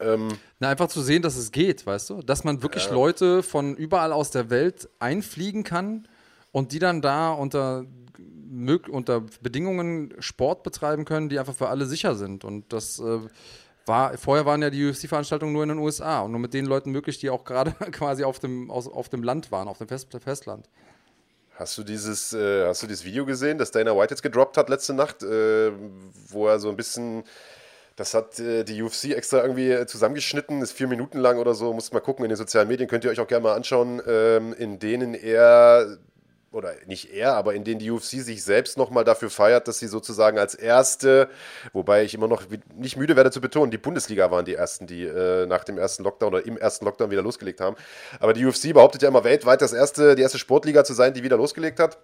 [0.00, 0.28] Ähm,
[0.60, 2.22] Na, einfach zu sehen, dass es geht, weißt du?
[2.22, 2.92] Dass man wirklich ja.
[2.92, 6.06] Leute von überall aus der Welt einfliegen kann
[6.52, 7.84] und die dann da unter,
[8.90, 12.44] unter Bedingungen Sport betreiben können, die einfach für alle sicher sind.
[12.44, 13.18] Und das äh,
[13.86, 16.92] war, vorher waren ja die UFC-Veranstaltungen nur in den USA und nur mit den Leuten
[16.92, 20.08] möglich, die auch gerade quasi auf dem, aus, auf dem Land waren, auf dem Fest,
[20.22, 20.68] Festland.
[21.54, 24.68] Hast du dieses, äh, hast du dieses Video gesehen, das Dana White jetzt gedroppt hat
[24.68, 25.72] letzte Nacht, äh,
[26.28, 27.24] wo er so ein bisschen,
[27.98, 31.92] das hat äh, die UFC extra irgendwie zusammengeschnitten, ist vier Minuten lang oder so, muss
[31.92, 34.78] mal gucken in den sozialen Medien, könnt ihr euch auch gerne mal anschauen, ähm, in
[34.78, 35.98] denen er
[36.52, 39.88] oder nicht er, aber in denen die UFC sich selbst nochmal dafür feiert, dass sie
[39.88, 41.28] sozusagen als erste,
[41.72, 45.04] wobei ich immer noch nicht müde werde zu betonen, die Bundesliga waren die ersten, die
[45.04, 47.76] äh, nach dem ersten Lockdown oder im ersten Lockdown wieder losgelegt haben.
[48.20, 51.24] Aber die UFC behauptet ja immer weltweit das erste, die erste Sportliga zu sein, die
[51.24, 51.98] wieder losgelegt hat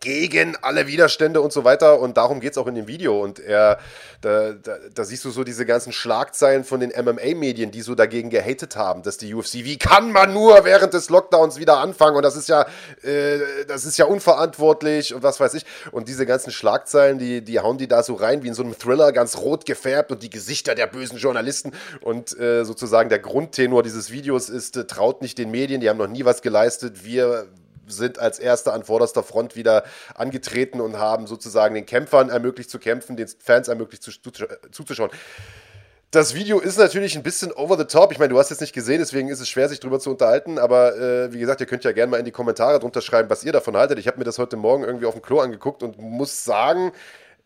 [0.00, 2.00] gegen alle Widerstände und so weiter.
[2.00, 3.20] Und darum geht es auch in dem Video.
[3.22, 3.78] Und er,
[4.20, 8.30] da, da, da, siehst du so diese ganzen Schlagzeilen von den MMA-Medien, die so dagegen
[8.30, 12.16] gehatet haben, dass die UFC, wie kann man nur während des Lockdowns wieder anfangen?
[12.16, 12.66] Und das ist ja,
[13.02, 15.64] äh, das ist ja unverantwortlich und was weiß ich.
[15.90, 18.78] Und diese ganzen Schlagzeilen, die, die hauen die da so rein wie in so einem
[18.78, 21.72] Thriller, ganz rot gefärbt und die Gesichter der bösen Journalisten.
[22.00, 25.98] Und äh, sozusagen der Grundtenor dieses Videos ist, äh, traut nicht den Medien, die haben
[25.98, 27.04] noch nie was geleistet.
[27.04, 27.46] Wir
[27.86, 32.78] sind als Erste an vorderster Front wieder angetreten und haben sozusagen den Kämpfern ermöglicht zu
[32.78, 35.10] kämpfen, den Fans ermöglicht zuzuschauen.
[36.12, 38.12] Das Video ist natürlich ein bisschen over the top.
[38.12, 40.58] Ich meine, du hast es nicht gesehen, deswegen ist es schwer, sich darüber zu unterhalten.
[40.58, 43.44] Aber äh, wie gesagt, ihr könnt ja gerne mal in die Kommentare drunter schreiben, was
[43.44, 43.98] ihr davon haltet.
[43.98, 46.92] Ich habe mir das heute Morgen irgendwie auf dem Klo angeguckt und muss sagen,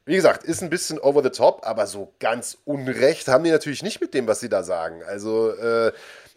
[0.05, 3.85] wie gesagt, ist ein bisschen over the top, aber so ganz unrecht haben die natürlich
[3.85, 5.01] nicht mit dem, was sie da sagen.
[5.07, 5.93] Also, äh,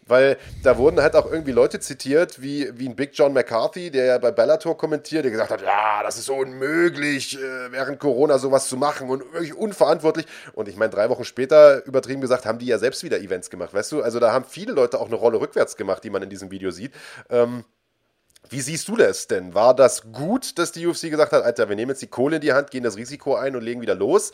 [0.09, 4.05] weil da wurden halt auch irgendwie Leute zitiert, wie, wie ein Big John McCarthy, der
[4.05, 8.67] ja bei Bellator kommentiert, der gesagt hat, ja, das ist unmöglich, äh, während Corona sowas
[8.67, 10.25] zu machen und wirklich unverantwortlich.
[10.53, 13.73] Und ich meine, drei Wochen später, übertrieben gesagt, haben die ja selbst wieder Events gemacht,
[13.73, 14.01] weißt du?
[14.01, 16.71] Also da haben viele Leute auch eine Rolle rückwärts gemacht, die man in diesem Video
[16.71, 16.93] sieht.
[17.29, 17.63] Ähm,
[18.49, 19.53] wie siehst du das denn?
[19.53, 22.41] War das gut, dass die UFC gesagt hat, Alter, wir nehmen jetzt die Kohle in
[22.41, 24.31] die Hand, gehen das Risiko ein und legen wieder los?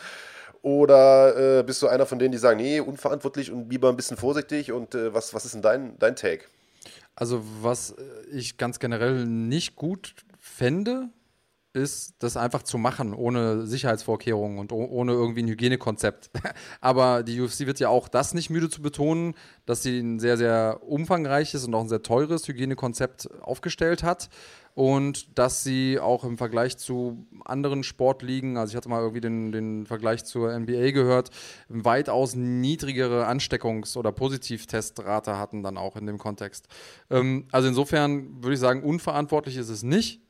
[0.62, 4.18] Oder äh, bist du einer von denen, die sagen, nee, unverantwortlich und lieber ein bisschen
[4.18, 4.72] vorsichtig?
[4.72, 6.46] Und äh, was, was ist denn dein, dein Take?
[7.16, 7.96] Also, was
[8.32, 11.10] ich ganz generell nicht gut fände,
[11.76, 16.30] ist, das einfach zu machen, ohne Sicherheitsvorkehrungen und ohne irgendwie ein Hygienekonzept.
[16.82, 19.36] Aber die UFC wird ja auch das nicht müde zu betonen,
[19.66, 24.30] dass sie ein sehr, sehr umfangreiches und auch ein sehr teures Hygienekonzept aufgestellt hat
[24.76, 29.52] und dass sie auch im Vergleich zu anderen Sportligen, also ich hatte mal irgendwie den,
[29.54, 31.30] den Vergleich zur NBA gehört,
[31.70, 36.68] weitaus niedrigere Ansteckungs- oder Positivtestrate hatten dann auch in dem Kontext.
[37.10, 40.25] Ähm, also insofern würde ich sagen, unverantwortlich ist es nicht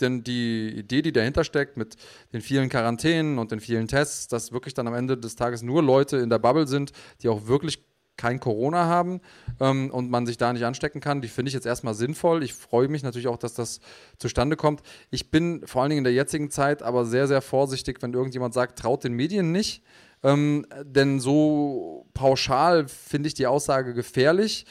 [0.00, 1.96] denn die Idee, die dahinter steckt, mit
[2.32, 5.82] den vielen Quarantänen und den vielen Tests, dass wirklich dann am Ende des Tages nur
[5.82, 7.84] Leute in der Bubble sind, die auch wirklich
[8.16, 9.20] kein Corona haben
[9.60, 12.42] ähm, und man sich da nicht anstecken kann, die finde ich jetzt erstmal sinnvoll.
[12.42, 13.80] Ich freue mich natürlich auch, dass das
[14.18, 14.82] zustande kommt.
[15.10, 18.54] Ich bin vor allen Dingen in der jetzigen Zeit aber sehr, sehr vorsichtig, wenn irgendjemand
[18.54, 19.82] sagt, traut den Medien nicht.
[20.22, 24.66] Ähm, denn so pauschal finde ich die Aussage gefährlich.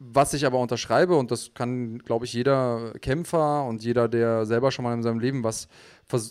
[0.00, 4.70] Was ich aber unterschreibe, und das kann, glaube ich, jeder Kämpfer und jeder, der selber
[4.70, 5.68] schon mal in seinem Leben was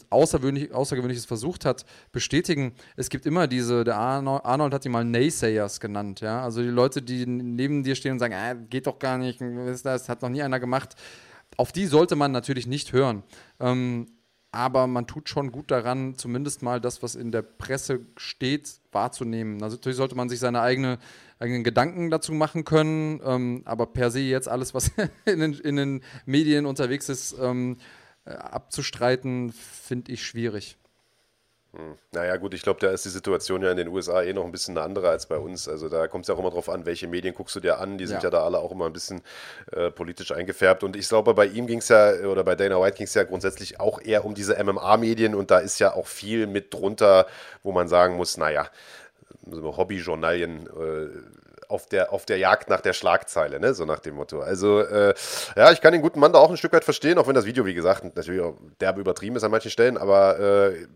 [0.10, 2.73] Außergewöhnlich, Außergewöhnliches versucht hat, bestätigen.
[2.95, 6.41] Es gibt immer diese, der Arnold, hat die mal Naysayers genannt, ja.
[6.41, 9.41] Also die Leute, die neben dir stehen und sagen, äh, geht doch gar nicht,
[9.84, 10.95] das hat noch nie einer gemacht.
[11.58, 13.23] Auf die sollte man natürlich nicht hören.
[13.60, 14.08] Ähm,
[14.51, 19.62] aber man tut schon gut daran, zumindest mal das, was in der Presse steht, wahrzunehmen.
[19.62, 20.97] Also natürlich sollte man sich seine eigene,
[21.39, 24.91] eigenen Gedanken dazu machen können, ähm, aber per se jetzt alles, was
[25.26, 27.78] in den, in den Medien unterwegs ist, ähm,
[28.26, 30.78] äh, abzustreiten, finde ich schwierig.
[31.73, 31.95] Hm.
[32.12, 34.52] Naja, gut, ich glaube, da ist die Situation ja in den USA eh noch ein
[34.52, 35.67] bisschen eine andere als bei uns.
[35.67, 37.97] Also da kommt es ja auch immer drauf an, welche Medien guckst du dir an.
[37.97, 39.21] Die sind ja, ja da alle auch immer ein bisschen
[39.71, 40.84] äh, politisch eingefärbt.
[40.84, 43.23] Und ich glaube, bei ihm ging es ja, oder bei Dana White ging es ja
[43.23, 45.36] grundsätzlich auch eher um diese MMA-Medien.
[45.36, 47.28] Und da ist ja auch viel mit drunter,
[47.63, 48.69] wo man sagen muss, naja,
[49.51, 50.67] Hobbyjournalien.
[50.67, 51.38] Äh,
[51.69, 53.73] auf der, auf der Jagd nach der Schlagzeile, ne?
[53.73, 54.39] so nach dem Motto.
[54.39, 55.13] Also, äh,
[55.55, 57.45] ja, ich kann den guten Mann da auch ein Stück weit verstehen, auch wenn das
[57.45, 60.88] Video, wie gesagt, natürlich auch derbe übertrieben ist an manchen Stellen, aber äh,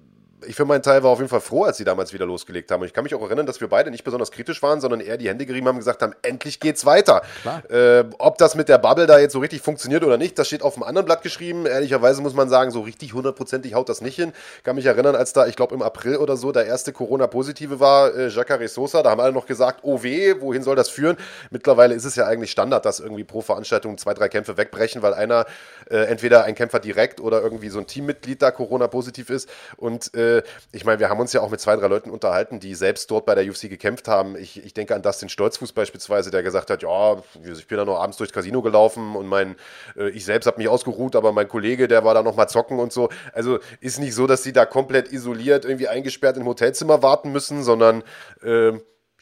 [0.45, 2.81] ich für meinen Teil war auf jeden Fall froh, als sie damals wieder losgelegt haben.
[2.81, 5.17] Und ich kann mich auch erinnern, dass wir beide nicht besonders kritisch waren, sondern eher
[5.17, 7.21] die Hände gerieben haben und gesagt haben, endlich geht's weiter.
[7.69, 10.63] Äh, ob das mit der Bubble da jetzt so richtig funktioniert oder nicht, das steht
[10.63, 11.65] auf dem anderen Blatt geschrieben.
[11.65, 14.33] Ehrlicherweise muss man sagen, so richtig hundertprozentig haut das nicht hin.
[14.57, 17.79] Ich kann mich erinnern, als da, ich glaube im April oder so, der erste Corona-Positive
[17.79, 21.17] war, äh, Jacare Sosa, da haben alle noch gesagt, oh weh, wohin soll das führen?
[21.49, 25.13] Mittlerweile ist es ja eigentlich Standard, dass irgendwie pro Veranstaltung zwei, drei Kämpfe wegbrechen, weil
[25.13, 25.45] einer,
[25.89, 29.49] äh, entweder ein Kämpfer direkt oder irgendwie so ein Teammitglied da Corona-positiv ist.
[29.77, 30.30] Und äh,
[30.71, 33.25] ich meine, wir haben uns ja auch mit zwei, drei Leuten unterhalten, die selbst dort
[33.25, 34.35] bei der UFC gekämpft haben.
[34.35, 37.99] Ich, ich denke an Dustin Stolzfuß beispielsweise, der gesagt hat, ja, ich bin da nur
[37.99, 39.55] abends durchs Casino gelaufen und mein,
[39.97, 42.79] äh, ich selbst habe mich ausgeruht, aber mein Kollege, der war da noch mal zocken
[42.79, 43.09] und so.
[43.33, 47.63] Also ist nicht so, dass sie da komplett isoliert irgendwie eingesperrt im Hotelzimmer warten müssen,
[47.63, 48.03] sondern
[48.43, 48.73] äh,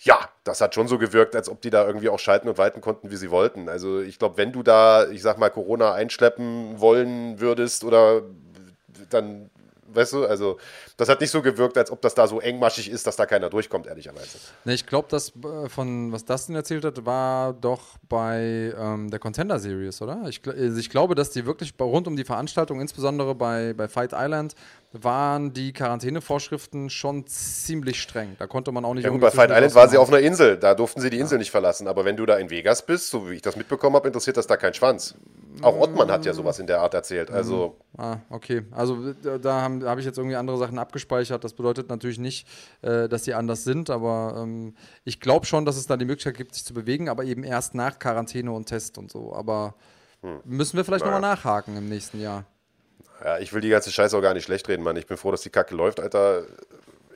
[0.02, 2.80] ja, das hat schon so gewirkt, als ob die da irgendwie auch schalten und walten
[2.80, 3.68] konnten, wie sie wollten.
[3.68, 8.22] Also ich glaube, wenn du da, ich sag mal, Corona einschleppen wollen würdest oder
[9.10, 9.50] dann
[9.94, 10.58] weißt du, also
[10.98, 13.50] das hat nicht so gewirkt, als ob das da so engmaschig ist, dass da keiner
[13.50, 14.38] durchkommt, ehrlicherweise.
[14.66, 19.20] Ne, ich glaube, das äh, von was Dustin erzählt hat, war doch bei ähm, der
[19.20, 20.26] Contender Series, oder?
[20.28, 24.12] Ich, also ich, glaube, dass die wirklich rund um die Veranstaltung, insbesondere bei, bei Fight
[24.14, 24.56] Island,
[24.92, 28.36] waren die Quarantänevorschriften schon ziemlich streng.
[28.40, 29.04] Da konnte man auch nicht.
[29.04, 31.36] Ja, gut, bei Fight Island waren sie auf einer Insel, da durften sie die Insel
[31.36, 31.40] ja.
[31.40, 31.88] nicht verlassen.
[31.88, 34.48] Aber wenn du da in Vegas bist, so wie ich das mitbekommen habe, interessiert das
[34.48, 35.16] da keinen Schwanz.
[35.62, 37.30] Auch Ottmann hat ja sowas in der Art erzählt.
[37.30, 38.64] Also ah, okay.
[38.72, 41.44] Also da habe hab ich jetzt irgendwie andere Sachen abgespeichert.
[41.44, 42.48] Das bedeutet natürlich nicht,
[42.82, 46.38] äh, dass sie anders sind, aber ähm, ich glaube schon, dass es da die Möglichkeit
[46.38, 49.34] gibt, sich zu bewegen, aber eben erst nach Quarantäne und Test und so.
[49.34, 49.76] Aber
[50.22, 50.40] hm.
[50.46, 51.20] müssen wir vielleicht naja.
[51.20, 52.46] nochmal nachhaken im nächsten Jahr.
[53.24, 54.96] Ja, ich will die ganze Scheiße auch gar nicht schlecht reden, Mann.
[54.96, 56.44] Ich bin froh, dass die Kacke läuft, Alter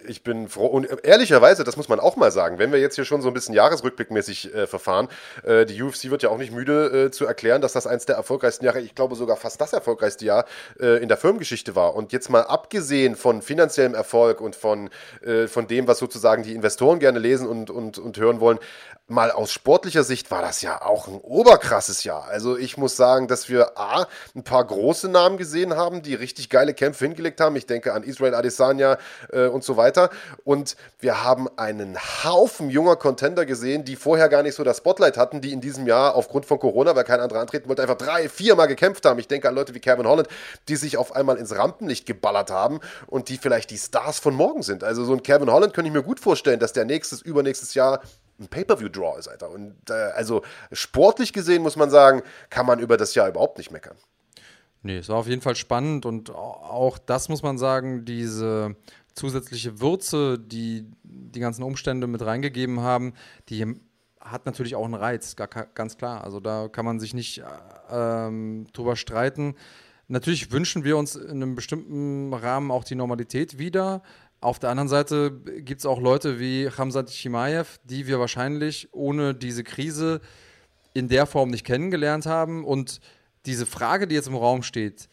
[0.08, 0.66] ich bin froh.
[0.66, 3.34] Und ehrlicherweise, das muss man auch mal sagen, wenn wir jetzt hier schon so ein
[3.34, 5.08] bisschen jahresrückblickmäßig äh, verfahren,
[5.44, 8.16] äh, die UFC wird ja auch nicht müde äh, zu erklären, dass das eins der
[8.16, 10.46] erfolgreichsten Jahre, ich glaube sogar fast das erfolgreichste Jahr
[10.80, 11.96] äh, in der Firmengeschichte war.
[11.96, 14.89] Und jetzt mal abgesehen von finanziellem Erfolg und von,
[15.26, 18.60] äh, von dem, was sozusagen die Investoren gerne lesen und, und, und hören wollen,
[19.08, 22.26] mal aus sportlicher Sicht war das ja auch ein oberkrasses Jahr.
[22.26, 26.50] Also ich muss sagen, dass wir A, ein paar große Namen gesehen haben, die richtig
[26.50, 27.56] geile Kämpfe hingelegt haben.
[27.56, 28.98] Ich denke an Israel Adesanya
[29.32, 30.10] äh, und so weiter.
[30.44, 35.18] Und wir haben einen Haufen junger Contender gesehen, die vorher gar nicht so das Spotlight
[35.18, 38.30] hatten, die in diesem Jahr aufgrund von Corona, weil kein anderer antreten wollte, einfach drei,
[38.30, 39.20] viermal gekämpft haben.
[39.20, 40.28] Ich denke an Leute wie Kevin Holland,
[40.68, 44.64] die sich auf einmal ins Rampenlicht geballert haben und die vielleicht die Stars von morgen
[44.64, 44.84] sind.
[44.84, 48.02] Also so ein Kevin Holland könnte ich mir gut vorstellen, dass der nächstes, übernächstes Jahr
[48.40, 49.52] ein Pay-Per-View-Draw ist, Alter.
[49.52, 53.72] Und äh, also sportlich gesehen muss man sagen, kann man über das Jahr überhaupt nicht
[53.72, 53.96] meckern.
[54.86, 58.76] Nee, es war auf jeden Fall spannend und auch das muss man sagen, diese
[59.13, 63.13] zusätzliche Würze, die die ganzen Umstände mit reingegeben haben,
[63.49, 63.76] die
[64.19, 66.23] hat natürlich auch einen Reiz, gar, ganz klar.
[66.23, 67.43] Also da kann man sich nicht
[67.89, 69.56] ähm, drüber streiten.
[70.08, 74.02] Natürlich wünschen wir uns in einem bestimmten Rahmen auch die Normalität wieder,
[74.43, 79.34] auf der anderen Seite gibt es auch Leute wie Hamzat Chimaev, die wir wahrscheinlich ohne
[79.34, 80.19] diese Krise
[80.93, 82.65] in der Form nicht kennengelernt haben.
[82.65, 82.99] Und
[83.45, 85.08] diese Frage, die jetzt im Raum steht,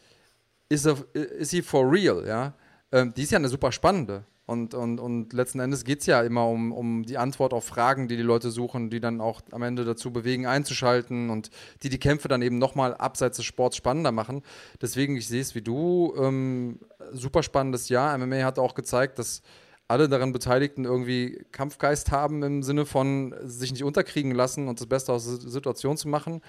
[0.67, 2.27] ist, ist sie for real?
[2.27, 2.55] Ja?
[2.91, 4.25] Ähm, die ist ja eine super spannende.
[4.51, 8.09] Und, und, und letzten Endes geht es ja immer um, um die Antwort auf Fragen,
[8.09, 11.51] die die Leute suchen, die dann auch am Ende dazu bewegen, einzuschalten und
[11.83, 14.41] die die Kämpfe dann eben nochmal abseits des Sports spannender machen.
[14.81, 16.79] Deswegen, ich sehe es wie du, ähm,
[17.13, 18.17] super spannendes Jahr.
[18.17, 19.41] MMA hat auch gezeigt, dass
[19.87, 24.87] alle daran Beteiligten irgendwie Kampfgeist haben im Sinne von sich nicht unterkriegen lassen und das
[24.87, 26.41] Beste aus der Situation zu machen.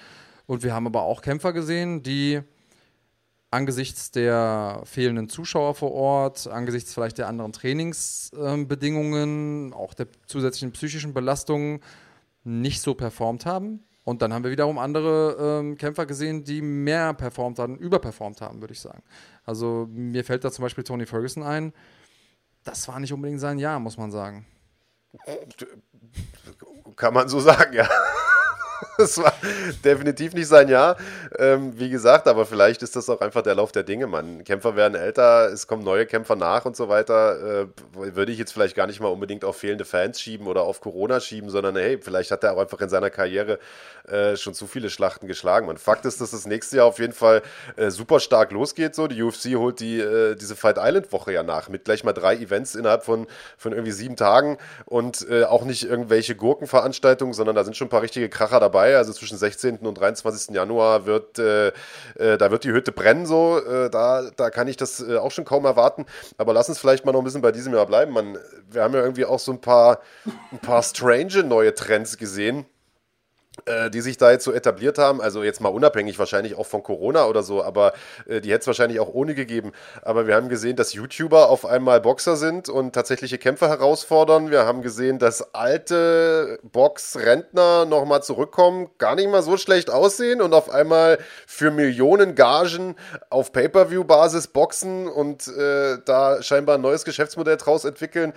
[0.47, 2.41] Und wir haben aber auch Kämpfer gesehen, die
[3.53, 10.73] angesichts der fehlenden Zuschauer vor Ort, angesichts vielleicht der anderen Trainingsbedingungen, äh, auch der zusätzlichen
[10.73, 11.81] psychischen Belastungen
[12.45, 13.85] nicht so performt haben.
[14.05, 18.61] Und dann haben wir wiederum andere ähm, Kämpfer gesehen, die mehr performt haben, überperformt haben,
[18.61, 19.05] würde ich sagen.
[19.45, 21.73] Also mir fällt da zum Beispiel Tony Ferguson ein.
[22.65, 24.45] Das war nicht unbedingt sein Jahr, muss man sagen.
[26.97, 27.89] Kann man so sagen, ja.
[29.03, 29.33] Das war
[29.85, 30.97] definitiv nicht sein Jahr.
[31.39, 34.45] Ähm, wie gesagt, aber vielleicht ist das auch einfach der Lauf der Dinge, man.
[34.45, 37.63] Kämpfer werden älter, es kommen neue Kämpfer nach und so weiter.
[37.63, 37.67] Äh,
[38.15, 41.21] würde ich jetzt vielleicht gar nicht mal unbedingt auf fehlende Fans schieben oder auf Corona
[41.21, 43.59] schieben, sondern hey, vielleicht hat er auch einfach in seiner Karriere
[44.09, 45.67] äh, schon zu viele Schlachten geschlagen.
[45.67, 45.77] Man.
[45.77, 47.43] Fakt ist, dass das nächste Jahr auf jeden Fall
[47.77, 48.95] äh, super stark losgeht.
[48.95, 49.07] So.
[49.07, 52.37] Die UFC holt die, äh, diese Fight Island Woche ja nach mit gleich mal drei
[52.37, 57.65] Events innerhalb von, von irgendwie sieben Tagen und äh, auch nicht irgendwelche Gurkenveranstaltungen, sondern da
[57.65, 58.92] sind schon ein paar richtige Kracher dabei.
[58.99, 59.79] Also zwischen 16.
[59.79, 60.55] und 23.
[60.55, 61.69] Januar wird, äh,
[62.17, 63.59] äh, da wird die Hütte brennen, so.
[63.59, 66.07] Äh, da, da kann ich das äh, auch schon kaum erwarten.
[66.39, 68.13] Aber lass uns vielleicht mal noch ein bisschen bei diesem Jahr bleiben.
[68.13, 68.39] Man,
[68.71, 70.01] wir haben ja irgendwie auch so ein paar,
[70.51, 72.67] ein paar strange neue Trends gesehen
[73.91, 77.27] die sich da jetzt so etabliert haben, also jetzt mal unabhängig wahrscheinlich auch von Corona
[77.27, 77.93] oder so, aber
[78.27, 79.73] äh, die hätte es wahrscheinlich auch ohne gegeben.
[80.01, 84.51] Aber wir haben gesehen, dass YouTuber auf einmal Boxer sind und tatsächliche Kämpfer herausfordern.
[84.51, 90.55] Wir haben gesehen, dass alte Boxrentner nochmal zurückkommen, gar nicht mal so schlecht aussehen und
[90.55, 92.97] auf einmal für Millionen Gagen
[93.29, 98.33] auf Pay-per-view-Basis boxen und äh, da scheinbar ein neues Geschäftsmodell draus entwickeln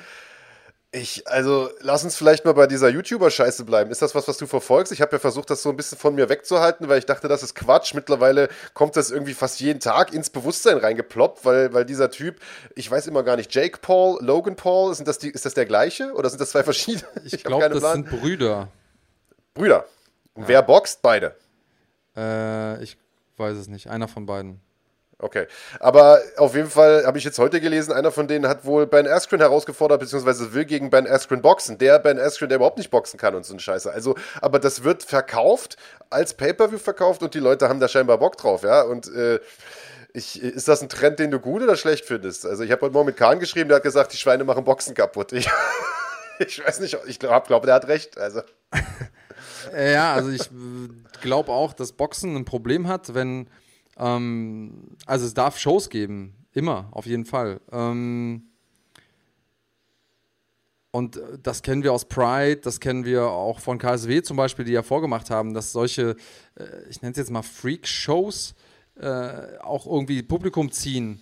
[0.96, 3.92] Ich, also, lass uns vielleicht mal bei dieser YouTuber-Scheiße bleiben.
[3.92, 4.94] Ist das was, was du verfolgst?
[4.94, 7.44] Ich habe ja versucht, das so ein bisschen von mir wegzuhalten, weil ich dachte, das
[7.44, 7.94] ist Quatsch.
[7.94, 12.40] Mittlerweile kommt das irgendwie fast jeden Tag ins Bewusstsein reingeploppt, weil, weil dieser Typ,
[12.76, 15.66] ich weiß immer gar nicht, Jake Paul, Logan Paul, sind das die, ist das der
[15.66, 17.06] gleiche oder sind das zwei verschiedene?
[17.26, 18.06] Ich, ich glaube, das Plan.
[18.06, 18.70] sind Brüder.
[19.54, 19.86] Brüder.
[20.34, 20.48] Und ja.
[20.48, 21.02] wer boxt?
[21.02, 21.36] Beide.
[22.16, 22.98] Äh, ich
[23.36, 23.90] weiß es nicht.
[23.90, 24.62] Einer von beiden.
[25.18, 25.48] Okay.
[25.80, 29.08] Aber auf jeden Fall habe ich jetzt heute gelesen, einer von denen hat wohl Ben
[29.08, 31.78] Askren herausgefordert, beziehungsweise will gegen Ben Askren boxen.
[31.78, 33.92] Der Ben Askren, der überhaupt nicht boxen kann und so ein Scheiße.
[33.92, 35.78] Also, aber das wird verkauft,
[36.10, 38.82] als Pay-Per-View verkauft und die Leute haben da scheinbar Bock drauf, ja.
[38.82, 39.40] Und äh,
[40.14, 42.46] ich, ist das ein Trend, den du gut oder schlecht findest?
[42.46, 44.96] Also, ich habe heute Morgen mit Kahn geschrieben, der hat gesagt, die Schweine machen Boxen
[44.96, 45.32] kaputt.
[45.32, 45.50] Ich,
[46.40, 48.18] ich weiß nicht, ich glaube, glaub, der hat recht.
[48.18, 48.42] Also.
[49.78, 50.50] ja, also ich
[51.22, 53.48] glaube auch, dass Boxen ein Problem hat, wenn
[53.98, 57.62] ähm, also es darf Shows geben, immer, auf jeden Fall.
[57.72, 58.44] Ähm,
[60.96, 64.72] und das kennen wir aus Pride, das kennen wir auch von KSW zum Beispiel, die
[64.72, 66.16] ja vorgemacht haben, dass solche,
[66.56, 68.56] äh, ich nenne es jetzt mal Freak-Shows,
[68.98, 71.22] äh, auch irgendwie Publikum ziehen.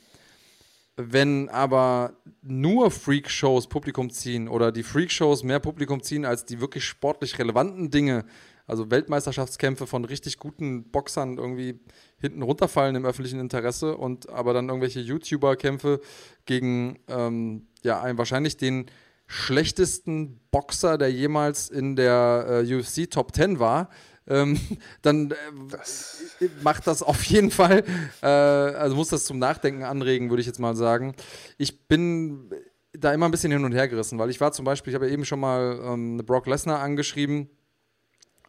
[0.95, 6.85] Wenn aber nur Freak-Shows Publikum ziehen oder die Freak-Shows mehr Publikum ziehen als die wirklich
[6.85, 8.25] sportlich relevanten Dinge,
[8.65, 11.79] also Weltmeisterschaftskämpfe von richtig guten Boxern irgendwie
[12.19, 15.99] hinten runterfallen im öffentlichen Interesse und aber dann irgendwelche YouTuber-Kämpfe
[16.45, 18.85] gegen ähm, ja, einen, wahrscheinlich den
[19.27, 23.89] schlechtesten Boxer, der jemals in der äh, UFC Top 10 war,
[24.27, 24.59] ähm,
[25.01, 25.35] dann äh,
[25.69, 26.37] das.
[26.61, 27.83] macht das auf jeden Fall,
[28.21, 31.15] äh, also muss das zum Nachdenken anregen, würde ich jetzt mal sagen.
[31.57, 32.49] Ich bin
[32.93, 35.07] da immer ein bisschen hin und her gerissen, weil ich war zum Beispiel, ich habe
[35.07, 37.49] ja eben schon mal ähm, Brock Lesnar angeschrieben,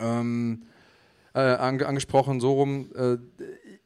[0.00, 0.62] ähm,
[1.34, 2.90] äh, angesprochen, so rum.
[2.94, 3.16] Äh,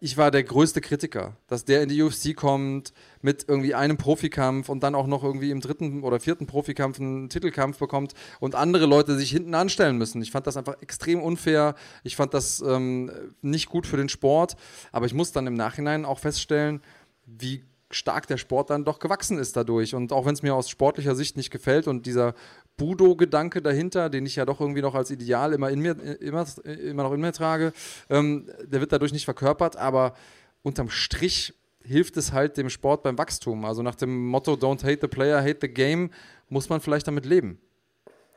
[0.00, 4.68] ich war der größte Kritiker, dass der in die UFC kommt mit irgendwie einem Profikampf
[4.68, 8.86] und dann auch noch irgendwie im dritten oder vierten Profikampf einen Titelkampf bekommt und andere
[8.86, 10.22] Leute sich hinten anstellen müssen.
[10.22, 11.74] Ich fand das einfach extrem unfair.
[12.04, 13.10] Ich fand das ähm,
[13.42, 14.54] nicht gut für den Sport.
[14.92, 16.80] Aber ich muss dann im Nachhinein auch feststellen,
[17.26, 19.94] wie stark der Sport dann doch gewachsen ist dadurch.
[19.94, 22.34] Und auch wenn es mir aus sportlicher Sicht nicht gefällt und dieser
[22.78, 27.02] Budo-Gedanke dahinter, den ich ja doch irgendwie noch als Ideal immer, in mir, immer, immer
[27.02, 27.74] noch in mir trage,
[28.08, 30.14] ähm, der wird dadurch nicht verkörpert, aber
[30.62, 33.64] unterm Strich hilft es halt dem Sport beim Wachstum.
[33.64, 36.10] Also nach dem Motto Don't hate the player, hate the game,
[36.48, 37.60] muss man vielleicht damit leben.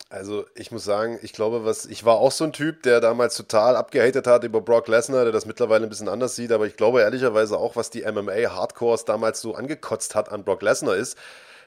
[0.10, 3.36] Also ich muss sagen, ich glaube, was ich war auch so ein Typ, der damals
[3.36, 6.76] total abgehatet hat über Brock Lesnar, der das mittlerweile ein bisschen anders sieht, aber ich
[6.76, 11.18] glaube ehrlicherweise auch, was die MMA Hardcores damals so angekotzt hat an Brock Lesnar ist,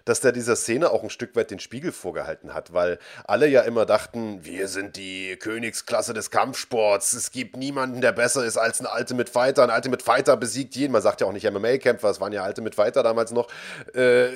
[0.04, 3.62] dass der dieser Szene auch ein Stück weit den Spiegel vorgehalten hat, weil alle ja
[3.62, 8.80] immer dachten, wir sind die Königsklasse des Kampfsports, es gibt niemanden, der besser ist als
[8.80, 9.62] ein Ultimate Fighter.
[9.64, 12.74] Ein Ultimate Fighter besiegt jeden, man sagt ja auch nicht MMA-Kämpfer, es waren ja Ultimate
[12.74, 13.48] Fighter damals noch.
[13.94, 14.28] Äh,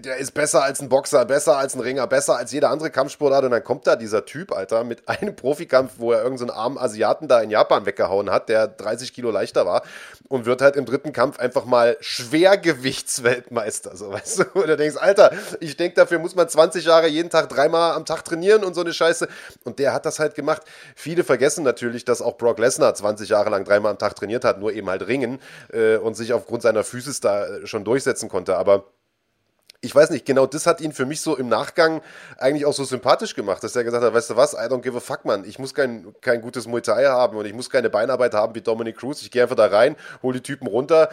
[0.00, 3.44] der ist besser als ein Boxer, besser als ein Ringer, besser als jeder andere Kampfsportart.
[3.44, 6.78] Und dann kommt da dieser Typ, Alter, mit einem Profikampf, wo er irgendeinen so armen
[6.78, 9.82] Asiaten da in Japan weggehauen hat, der 30 Kilo leichter war
[10.28, 15.32] und wird halt im dritten Kampf einfach mal Schwergewichtsweltmeister, so weißt du du denkst, Alter,
[15.60, 18.82] ich denke, dafür muss man 20 Jahre jeden Tag dreimal am Tag trainieren und so
[18.82, 19.28] eine Scheiße.
[19.64, 20.62] Und der hat das halt gemacht.
[20.94, 24.60] Viele vergessen natürlich, dass auch Brock Lesnar 20 Jahre lang dreimal am Tag trainiert hat,
[24.60, 25.40] nur eben halt ringen
[25.72, 28.56] äh, und sich aufgrund seiner Physis da äh, schon durchsetzen konnte.
[28.56, 28.84] Aber
[29.80, 32.02] ich weiß nicht, genau das hat ihn für mich so im Nachgang
[32.36, 34.96] eigentlich auch so sympathisch gemacht, dass er gesagt hat, weißt du was, I don't give
[34.96, 35.44] a fuck, man.
[35.44, 38.60] Ich muss kein, kein gutes Muay Thai haben und ich muss keine Beinarbeit haben wie
[38.60, 39.22] Dominic Cruz.
[39.22, 41.10] Ich gehe einfach da rein, hole die Typen runter,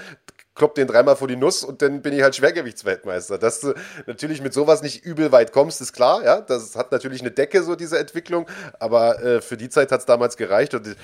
[0.56, 3.38] klopp den dreimal vor die Nuss und dann bin ich halt Schwergewichtsweltmeister.
[3.38, 3.74] Dass du
[4.08, 6.42] natürlich mit sowas nicht übel weit kommst, ist klar, ja.
[6.42, 8.48] Das hat natürlich eine Decke, so diese Entwicklung,
[8.80, 10.96] aber äh, für die Zeit hat es damals gereicht und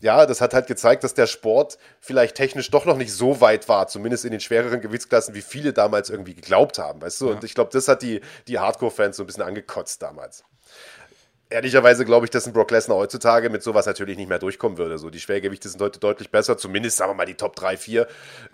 [0.00, 3.68] ja, das hat halt gezeigt, dass der Sport vielleicht technisch doch noch nicht so weit
[3.68, 7.26] war, zumindest in den schwereren Gewichtsklassen, wie viele damals irgendwie geglaubt haben, weißt du?
[7.26, 7.32] Ja.
[7.32, 10.44] Und ich glaube, das hat die, die Hardcore-Fans so ein bisschen angekotzt damals.
[11.50, 14.98] Ehrlicherweise glaube ich, dass ein Brock Lesnar heutzutage mit sowas natürlich nicht mehr durchkommen würde.
[14.98, 18.06] So, die Schwergewichte sind heute deutlich besser, zumindest sagen wir mal die Top 3, 4.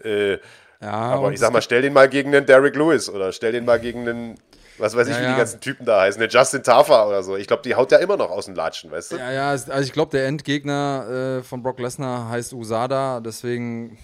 [0.05, 0.39] Äh, ja,
[0.81, 3.81] aber ich sag mal, stell den mal gegen einen Derek Lewis oder stell den mal
[3.81, 4.39] gegen einen
[4.79, 5.33] was weiß ich, ja, wie ja.
[5.33, 7.37] die ganzen Typen da heißen, der Justin Tafa oder so.
[7.37, 9.17] Ich glaube, die haut ja immer noch aus dem Latschen, weißt du?
[9.17, 13.99] Ja, ja, also ich glaube, der Endgegner äh, von Brock Lesnar heißt Usada, deswegen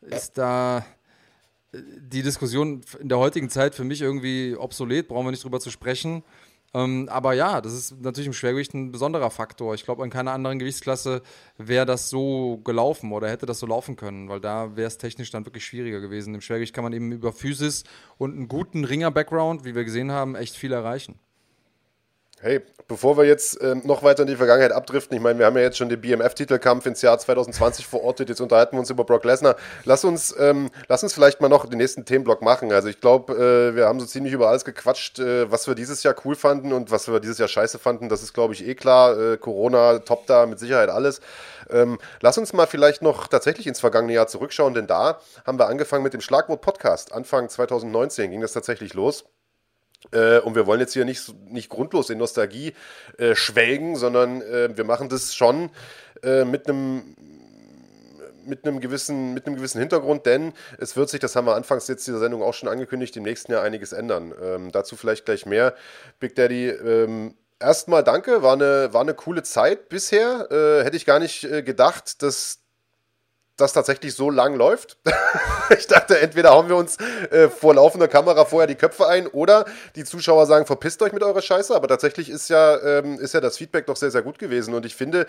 [0.00, 0.78] ist da
[1.72, 5.60] äh, die Diskussion in der heutigen Zeit für mich irgendwie obsolet, brauchen wir nicht drüber
[5.60, 6.24] zu sprechen.
[6.72, 9.74] Ähm, aber ja, das ist natürlich im Schwergewicht ein besonderer Faktor.
[9.74, 11.22] Ich glaube, in keiner anderen Gewichtsklasse
[11.58, 15.30] wäre das so gelaufen oder hätte das so laufen können, weil da wäre es technisch
[15.30, 16.34] dann wirklich schwieriger gewesen.
[16.34, 17.84] Im Schwergewicht kann man eben über Physis
[18.18, 21.18] und einen guten Ringer-Background, wie wir gesehen haben, echt viel erreichen.
[22.42, 25.58] Hey, bevor wir jetzt ähm, noch weiter in die Vergangenheit abdriften, ich meine, wir haben
[25.58, 29.26] ja jetzt schon den BMF-Titelkampf ins Jahr 2020 verortet, jetzt unterhalten wir uns über Brock
[29.26, 29.56] Lesnar.
[29.84, 32.72] Lass uns, ähm, lass uns vielleicht mal noch den nächsten Themenblock machen.
[32.72, 36.02] Also ich glaube, äh, wir haben so ziemlich über alles gequatscht, äh, was wir dieses
[36.02, 38.08] Jahr cool fanden und was wir dieses Jahr scheiße fanden.
[38.08, 39.18] Das ist, glaube ich, eh klar.
[39.20, 41.20] Äh, Corona, top da, mit Sicherheit alles.
[41.68, 45.66] Ähm, lass uns mal vielleicht noch tatsächlich ins vergangene Jahr zurückschauen, denn da haben wir
[45.66, 47.12] angefangen mit dem Schlagwort Podcast.
[47.12, 49.26] Anfang 2019 ging das tatsächlich los.
[50.12, 52.74] Äh, und wir wollen jetzt hier nicht, nicht grundlos in Nostalgie
[53.18, 55.70] äh, schwelgen, sondern äh, wir machen das schon
[56.22, 57.16] äh, mit einem
[58.46, 61.86] mit einem gewissen, mit einem gewissen Hintergrund, denn es wird sich, das haben wir anfangs
[61.88, 64.34] jetzt dieser Sendung auch schon angekündigt, im nächsten Jahr einiges ändern.
[64.42, 65.74] Ähm, dazu vielleicht gleich mehr.
[66.18, 70.48] Big Daddy, ähm, erstmal danke, war eine, war eine coole Zeit bisher.
[70.50, 72.60] Äh, hätte ich gar nicht äh, gedacht, dass
[73.60, 74.98] das tatsächlich so lang läuft.
[75.78, 76.96] ich dachte, entweder hauen wir uns
[77.30, 79.64] äh, vor laufender Kamera vorher die Köpfe ein oder
[79.96, 81.74] die Zuschauer sagen, verpisst euch mit eurer Scheiße.
[81.74, 84.74] Aber tatsächlich ist ja, ähm, ist ja das Feedback doch sehr, sehr gut gewesen.
[84.74, 85.26] Und ich finde,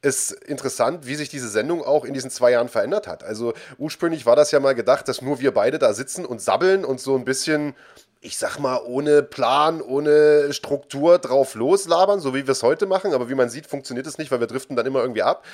[0.00, 3.24] es interessant, wie sich diese Sendung auch in diesen zwei Jahren verändert hat.
[3.24, 6.84] Also ursprünglich war das ja mal gedacht, dass nur wir beide da sitzen und sabbeln
[6.84, 7.74] und so ein bisschen
[8.20, 13.12] ich sag mal, ohne Plan, ohne Struktur drauf loslabern, so wie wir es heute machen.
[13.12, 15.44] Aber wie man sieht, funktioniert es nicht, weil wir driften dann immer irgendwie ab.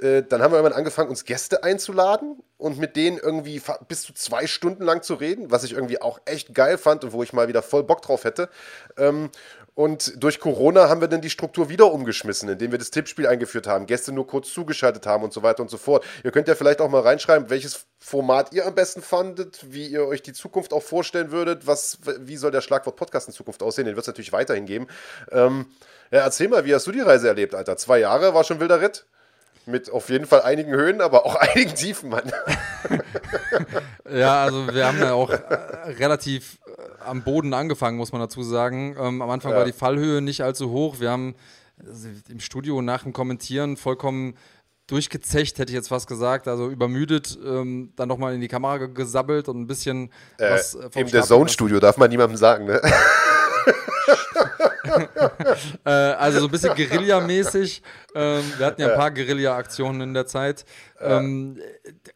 [0.00, 4.14] Äh, dann haben wir irgendwann angefangen, uns Gäste einzuladen und mit denen irgendwie bis zu
[4.14, 7.32] zwei Stunden lang zu reden, was ich irgendwie auch echt geil fand und wo ich
[7.32, 8.48] mal wieder voll Bock drauf hätte.
[8.96, 9.30] Ähm,
[9.74, 13.66] und durch Corona haben wir dann die Struktur wieder umgeschmissen, indem wir das Tippspiel eingeführt
[13.66, 16.04] haben, Gäste nur kurz zugeschaltet haben und so weiter und so fort.
[16.24, 20.06] Ihr könnt ja vielleicht auch mal reinschreiben, welches Format ihr am besten fandet, wie ihr
[20.06, 23.86] euch die Zukunft auch vorstellen würdet, was, wie soll der Schlagwort Podcast in Zukunft aussehen,
[23.86, 24.88] den wird es natürlich weiterhin geben.
[25.30, 25.66] Ähm,
[26.10, 27.78] ja, erzähl mal, wie hast du die Reise erlebt, Alter?
[27.78, 29.06] Zwei Jahre war schon wilder Ritt?
[29.64, 32.30] Mit auf jeden Fall einigen Höhen, aber auch einigen Tiefen, Mann.
[34.10, 35.38] ja, also wir haben ja auch äh,
[35.98, 36.58] relativ
[37.04, 38.96] am Boden angefangen, muss man dazu sagen.
[38.98, 39.58] Ähm, am Anfang ja.
[39.58, 41.00] war die Fallhöhe nicht allzu hoch.
[41.00, 41.34] Wir haben
[41.84, 44.34] also im Studio nach dem Kommentieren vollkommen
[44.86, 49.48] durchgezecht, hätte ich jetzt fast gesagt, also übermüdet, ähm, dann nochmal in die Kamera gesabbelt
[49.48, 52.80] und ein bisschen äh, was äh, vom Im der Zone-Studio darf man niemandem sagen, ne?
[55.84, 57.82] äh, also so ein bisschen Guerilla-mäßig.
[58.14, 60.64] Ähm, wir hatten ja ein paar Guerilla-Aktionen in der Zeit.
[61.00, 61.58] Ähm,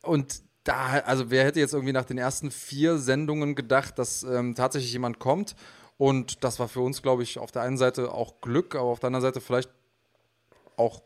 [0.02, 4.54] und da, also wer hätte jetzt irgendwie nach den ersten vier Sendungen gedacht, dass ähm,
[4.54, 5.54] tatsächlich jemand kommt?
[5.96, 9.00] Und das war für uns, glaube ich, auf der einen Seite auch Glück, aber auf
[9.00, 9.70] der anderen Seite vielleicht
[10.76, 11.02] auch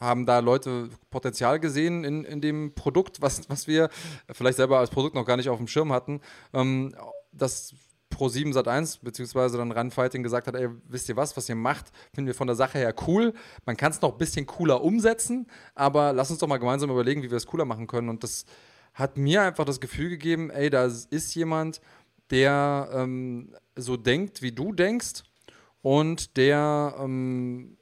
[0.00, 3.88] haben da Leute Potenzial gesehen in, in dem Produkt, was, was wir
[4.32, 6.20] vielleicht selber als Produkt noch gar nicht auf dem Schirm hatten.
[6.52, 6.94] Ähm,
[7.32, 7.74] das
[8.12, 12.26] Pro7 Sat1 beziehungsweise dann Runfighting gesagt hat, ey, wisst ihr was, was ihr macht, finden
[12.26, 13.32] wir von der Sache her cool.
[13.64, 17.22] Man kann es noch ein bisschen cooler umsetzen, aber lass uns doch mal gemeinsam überlegen,
[17.22, 18.08] wie wir es cooler machen können.
[18.08, 18.44] Und das
[18.94, 21.80] hat mir einfach das Gefühl gegeben, ey, da ist jemand,
[22.30, 25.22] der ähm, so denkt, wie du denkst
[25.82, 27.76] und der ähm,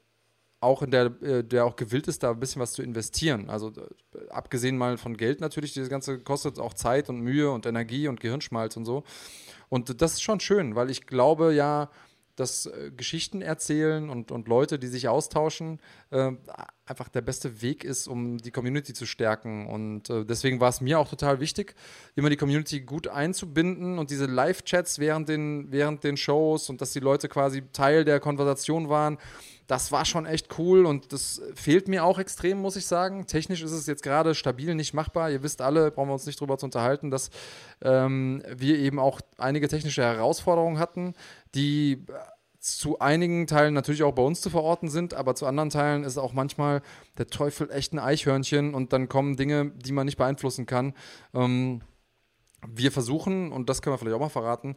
[0.61, 3.49] auch in der, äh, der auch gewillt ist, da ein bisschen was zu investieren.
[3.49, 7.67] Also äh, abgesehen mal von Geld natürlich, das Ganze kostet auch Zeit und Mühe und
[7.67, 9.05] Energie und Gehirnschmalz und so.
[9.69, 11.91] Und das ist schon schön, weil ich glaube ja,
[12.41, 15.79] dass äh, Geschichten erzählen und, und Leute, die sich austauschen,
[16.11, 16.33] äh,
[16.87, 19.67] einfach der beste Weg ist, um die Community zu stärken.
[19.67, 21.75] Und äh, deswegen war es mir auch total wichtig,
[22.17, 26.93] immer die Community gut einzubinden und diese Live-Chats während den, während den Shows und dass
[26.93, 29.19] die Leute quasi Teil der Konversation waren
[29.71, 33.27] das war schon echt cool und das fehlt mir auch extrem, muss ich sagen.
[33.29, 35.31] Technisch ist es jetzt gerade stabil nicht machbar.
[35.31, 37.31] Ihr wisst alle, brauchen wir uns nicht drüber zu unterhalten, dass
[37.81, 41.15] ähm, wir eben auch einige technische Herausforderungen hatten,
[41.55, 42.05] die
[42.59, 46.19] zu einigen Teilen natürlich auch bei uns zu verorten sind, aber zu anderen Teilen ist
[46.19, 46.83] auch manchmal
[47.17, 50.95] der Teufel echt ein Eichhörnchen und dann kommen Dinge, die man nicht beeinflussen kann.
[51.33, 51.81] Ähm,
[52.67, 54.77] wir versuchen, und das können wir vielleicht auch mal verraten,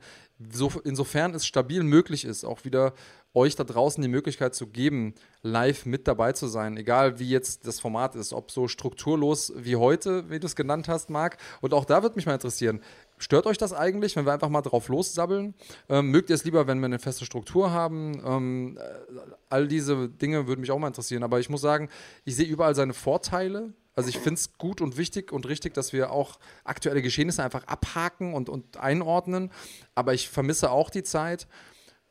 [0.52, 2.94] so, insofern es stabil möglich ist, auch wieder
[3.34, 7.66] euch da draußen die Möglichkeit zu geben, live mit dabei zu sein, egal wie jetzt
[7.66, 11.38] das Format ist, ob so strukturlos wie heute, wie du es genannt hast, Marc.
[11.62, 12.82] Und auch da würde mich mal interessieren,
[13.18, 15.56] stört euch das eigentlich, wenn wir einfach mal drauf lossabbeln?
[15.90, 18.22] Ähm, mögt ihr es lieber, wenn wir eine feste Struktur haben?
[18.26, 19.20] Ähm, äh,
[19.50, 21.90] all diese Dinge würden mich auch mal interessieren, aber ich muss sagen,
[22.26, 23.74] ich sehe überall seine Vorteile.
[23.96, 27.68] Also ich finde es gut und wichtig und richtig, dass wir auch aktuelle Geschehnisse einfach
[27.68, 29.52] abhaken und, und einordnen.
[29.94, 31.48] Aber ich vermisse auch die Zeit,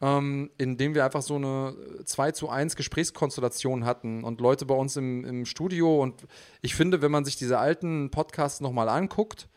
[0.02, 1.74] ähm, in dem wir einfach so eine
[2.04, 6.02] 2 zu 1 Gesprächskonstellation hatten und Leute bei uns im, im Studio.
[6.02, 6.26] Und
[6.60, 9.48] ich finde, wenn man sich diese alten Podcasts nochmal anguckt,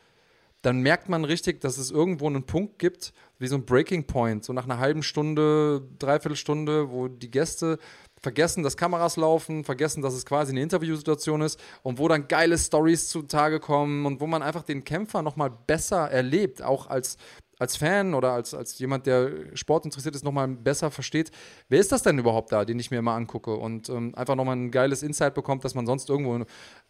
[0.62, 4.44] dann merkt man richtig, dass es irgendwo einen Punkt gibt, wie so ein Breaking Point,
[4.44, 7.78] so nach einer halben Stunde, dreiviertel Stunde, wo die Gäste
[8.22, 12.58] vergessen, dass Kameras laufen, vergessen, dass es quasi eine Interviewsituation ist und wo dann geile
[12.58, 17.18] Stories zutage kommen und wo man einfach den Kämpfer nochmal besser erlebt, auch als
[17.60, 21.32] als Fan oder als, als jemand, der Sport interessiert ist, nochmal besser versteht,
[21.70, 24.56] wer ist das denn überhaupt da, den ich mir immer angucke und ähm, einfach nochmal
[24.56, 26.46] ein geiles Insight bekommt, das man sonst irgendwo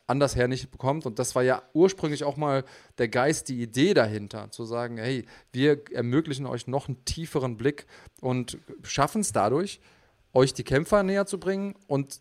[0.08, 1.06] andersher nicht bekommt.
[1.06, 2.64] Und das war ja ursprünglich auch mal
[2.98, 7.86] der Geist, die Idee dahinter, zu sagen, hey, wir ermöglichen euch noch einen tieferen Blick
[8.22, 9.80] und schaffen es dadurch,
[10.34, 12.20] euch die Kämpfer näher zu bringen und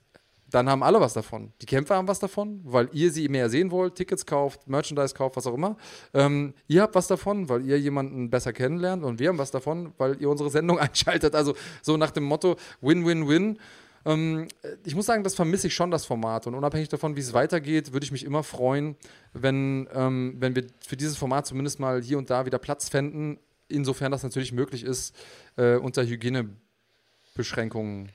[0.51, 1.53] dann haben alle was davon.
[1.61, 5.37] Die Kämpfer haben was davon, weil ihr sie mehr sehen wollt, Tickets kauft, Merchandise kauft,
[5.37, 5.77] was auch immer.
[6.13, 9.93] Ähm, ihr habt was davon, weil ihr jemanden besser kennenlernt und wir haben was davon,
[9.99, 11.35] weil ihr unsere Sendung einschaltet.
[11.35, 13.59] Also so nach dem Motto Win-Win-Win.
[14.07, 14.49] Ähm,
[14.85, 16.47] ich muss sagen, das vermisse ich schon, das Format.
[16.47, 18.97] Und unabhängig davon, wie es weitergeht, würde ich mich immer freuen,
[19.33, 23.39] wenn, ähm, wenn wir für dieses Format zumindest mal hier und da wieder Platz fänden,
[23.69, 25.17] insofern das natürlich möglich ist,
[25.57, 28.13] äh, unter Hygienebeschränkungen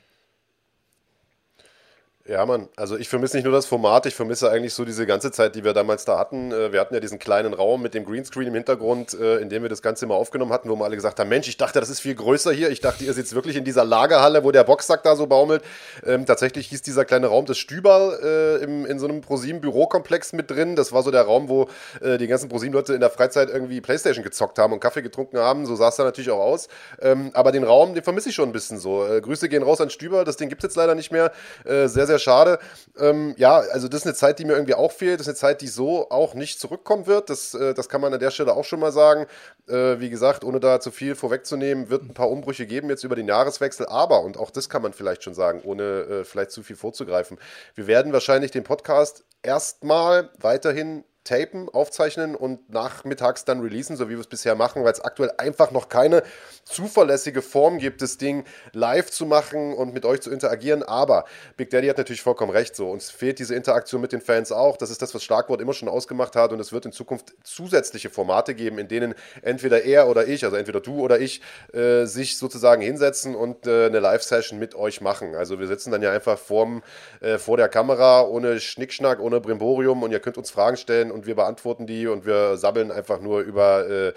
[2.29, 5.31] ja, Mann, also ich vermisse nicht nur das Format, ich vermisse eigentlich so diese ganze
[5.31, 6.51] Zeit, die wir damals da hatten.
[6.51, 9.63] Äh, wir hatten ja diesen kleinen Raum mit dem Greenscreen im Hintergrund, äh, in dem
[9.63, 11.89] wir das Ganze immer aufgenommen hatten, wo wir alle gesagt haben, Mensch, ich dachte, das
[11.89, 12.69] ist viel größer hier.
[12.69, 15.63] Ich dachte, ihr sitzt wirklich in dieser Lagerhalle, wo der Boxsack da so baumelt.
[16.05, 20.51] Ähm, tatsächlich hieß dieser kleine Raum das Stüberl äh, im, in so einem ProSieben-Bürokomplex mit
[20.51, 20.75] drin.
[20.75, 21.67] Das war so der Raum, wo
[21.99, 25.65] äh, die ganzen ProSieben-Leute in der Freizeit irgendwie Playstation gezockt haben und Kaffee getrunken haben.
[25.65, 26.67] So sah es da natürlich auch aus.
[27.01, 29.03] Ähm, aber den Raum, den vermisse ich schon ein bisschen so.
[29.03, 31.31] Äh, Grüße gehen raus an Stüberl, das Ding gibt es jetzt leider nicht mehr.
[31.65, 32.59] Äh, sehr, sehr schade.
[32.99, 35.19] Ähm, ja, also das ist eine Zeit, die mir irgendwie auch fehlt.
[35.19, 37.29] Das ist eine Zeit, die so auch nicht zurückkommen wird.
[37.29, 39.25] Das, äh, das kann man an der Stelle auch schon mal sagen.
[39.67, 43.15] Äh, wie gesagt, ohne da zu viel vorwegzunehmen, wird ein paar Umbrüche geben jetzt über
[43.15, 43.87] den Jahreswechsel.
[43.87, 47.37] Aber, und auch das kann man vielleicht schon sagen, ohne äh, vielleicht zu viel vorzugreifen,
[47.75, 54.13] wir werden wahrscheinlich den Podcast erstmal weiterhin tapen, aufzeichnen und nachmittags dann releasen, so wie
[54.13, 56.23] wir es bisher machen, weil es aktuell einfach noch keine
[56.65, 60.83] zuverlässige Form gibt, das Ding live zu machen und mit euch zu interagieren.
[60.83, 61.25] Aber
[61.57, 62.75] Big Daddy hat natürlich vollkommen recht.
[62.75, 64.77] So, uns fehlt diese Interaktion mit den Fans auch.
[64.77, 66.51] Das ist das, was Schlagwort immer schon ausgemacht hat.
[66.51, 70.57] Und es wird in Zukunft zusätzliche Formate geben, in denen entweder er oder ich, also
[70.57, 71.41] entweder du oder ich,
[71.73, 75.35] äh, sich sozusagen hinsetzen und äh, eine Live-Session mit euch machen.
[75.35, 76.83] Also wir sitzen dann ja einfach vorm,
[77.21, 81.18] äh, vor der Kamera, ohne Schnickschnack, ohne Brimborium und ihr könnt uns Fragen stellen und
[81.25, 84.13] wir beantworten die und wir sabbeln einfach nur über, äh,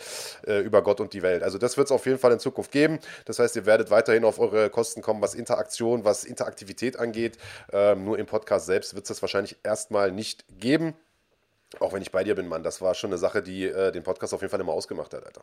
[0.47, 1.43] äh, über Gott und die Welt.
[1.43, 2.99] Also das wird es auf jeden Fall in Zukunft geben.
[3.25, 7.39] Das heißt, ihr werdet weiterhin auf eure Kosten kommen, was Interaktion, was Interaktivität angeht.
[7.73, 10.95] Ähm, nur im Podcast selbst wird es das wahrscheinlich erstmal nicht geben.
[11.81, 12.63] Auch wenn ich bei dir bin, Mann.
[12.63, 15.25] Das war schon eine Sache, die äh, den Podcast auf jeden Fall immer ausgemacht hat,
[15.25, 15.43] Alter.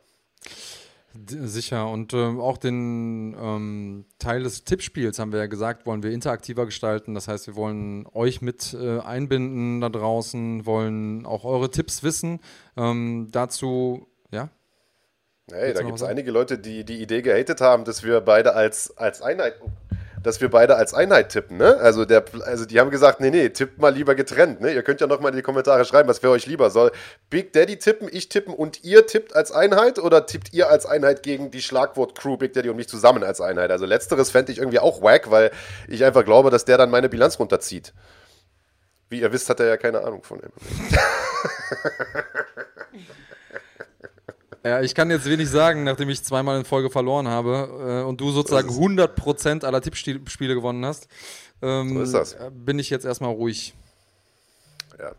[1.28, 1.90] Sicher.
[1.90, 6.66] Und äh, auch den ähm, Teil des Tippspiels haben wir ja gesagt, wollen wir interaktiver
[6.66, 7.16] gestalten.
[7.16, 12.40] Das heißt, wir wollen euch mit äh, einbinden da draußen, wollen auch eure Tipps wissen.
[12.78, 14.50] Ähm, dazu, ja?
[15.52, 18.96] Hey, da gibt es einige Leute, die die Idee gehatet haben, dass wir beide als,
[18.96, 19.56] als Einheit.
[19.64, 19.70] Oh
[20.24, 21.58] dass wir beide als Einheit tippen.
[21.58, 21.78] Ne?
[21.78, 24.62] Also, der, also die haben gesagt, nee, nee, tippt mal lieber getrennt.
[24.62, 24.74] Ne?
[24.74, 26.92] Ihr könnt ja noch mal in die Kommentare schreiben, was für euch lieber soll.
[27.30, 31.24] Big Daddy tippen, ich tippen und ihr tippt als Einheit oder tippt ihr als Einheit
[31.24, 33.72] gegen die Schlagwort-Crew Big Daddy und mich zusammen als Einheit?
[33.72, 35.52] Also letzteres fände ich irgendwie auch wack, weil
[35.88, 37.94] ich einfach glaube, dass der dann meine Bilanz runterzieht.
[39.10, 40.52] Wie ihr wisst, hat er ja keine Ahnung von MMA.
[44.70, 48.22] Ja, ich kann jetzt wenig sagen, nachdem ich zweimal in Folge verloren habe äh, und
[48.22, 51.08] du sozusagen 100% aller Tippspiele gewonnen hast.
[51.64, 52.38] Ähm, so ist das.
[52.52, 53.74] Bin ich jetzt erstmal ruhig.
[55.00, 55.14] Ja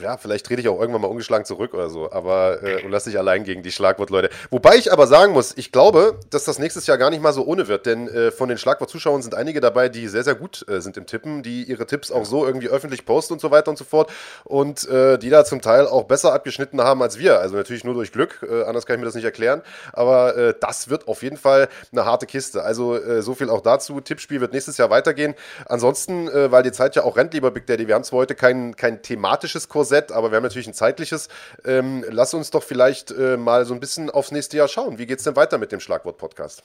[0.00, 3.04] ja, vielleicht trete ich auch irgendwann mal ungeschlagen zurück oder so, aber äh, und lass
[3.04, 4.30] dich allein gegen die Schlagwortleute.
[4.50, 7.44] Wobei ich aber sagen muss, ich glaube, dass das nächstes Jahr gar nicht mal so
[7.44, 10.80] ohne wird, denn äh, von den Schlagwort-Zuschauern sind einige dabei, die sehr, sehr gut äh,
[10.80, 13.76] sind im Tippen, die ihre Tipps auch so irgendwie öffentlich posten und so weiter und
[13.76, 14.10] so fort
[14.44, 17.40] und äh, die da zum Teil auch besser abgeschnitten haben als wir.
[17.40, 20.54] Also natürlich nur durch Glück, äh, anders kann ich mir das nicht erklären, aber äh,
[20.58, 22.62] das wird auf jeden Fall eine harte Kiste.
[22.62, 24.00] Also äh, so viel auch dazu.
[24.00, 25.34] Tippspiel wird nächstes Jahr weitergehen.
[25.66, 28.34] Ansonsten, äh, weil die Zeit ja auch rennt, lieber Big Daddy, wir haben zwar heute
[28.34, 31.28] kein, kein thematisches Kurs Korsett, aber wir haben natürlich ein zeitliches.
[31.64, 34.98] Ähm, lass uns doch vielleicht äh, mal so ein bisschen aufs nächste Jahr schauen.
[34.98, 36.62] Wie geht es denn weiter mit dem Schlagwort-Podcast?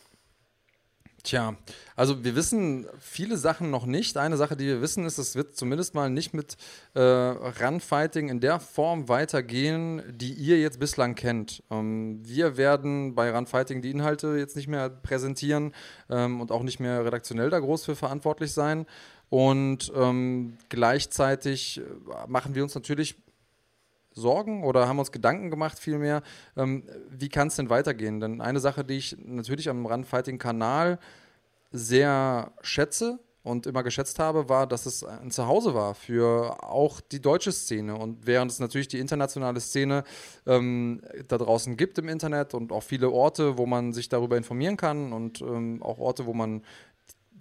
[1.23, 1.55] Tja,
[1.95, 4.17] also wir wissen viele Sachen noch nicht.
[4.17, 6.57] Eine Sache, die wir wissen, ist, es wird zumindest mal nicht mit
[6.95, 11.63] äh, Runfighting in der Form weitergehen, die ihr jetzt bislang kennt.
[11.71, 15.73] Ähm, wir werden bei Runfighting die Inhalte jetzt nicht mehr präsentieren
[16.09, 18.85] ähm, und auch nicht mehr redaktionell da groß für verantwortlich sein.
[19.33, 21.83] Und ähm, gleichzeitig äh,
[22.27, 23.15] machen wir uns natürlich
[24.11, 26.21] Sorgen oder haben uns Gedanken gemacht vielmehr,
[26.55, 28.19] ähm, wie kann es denn weitergehen?
[28.19, 30.99] Denn eine Sache, die ich natürlich am Run-Fighting-Kanal
[31.71, 37.19] sehr schätze und immer geschätzt habe, war, dass es ein Zuhause war für auch die
[37.19, 37.97] deutsche Szene.
[37.97, 40.03] Und während es natürlich die internationale Szene
[40.45, 44.77] ähm, da draußen gibt im Internet und auch viele Orte, wo man sich darüber informieren
[44.77, 46.61] kann und ähm, auch Orte, wo man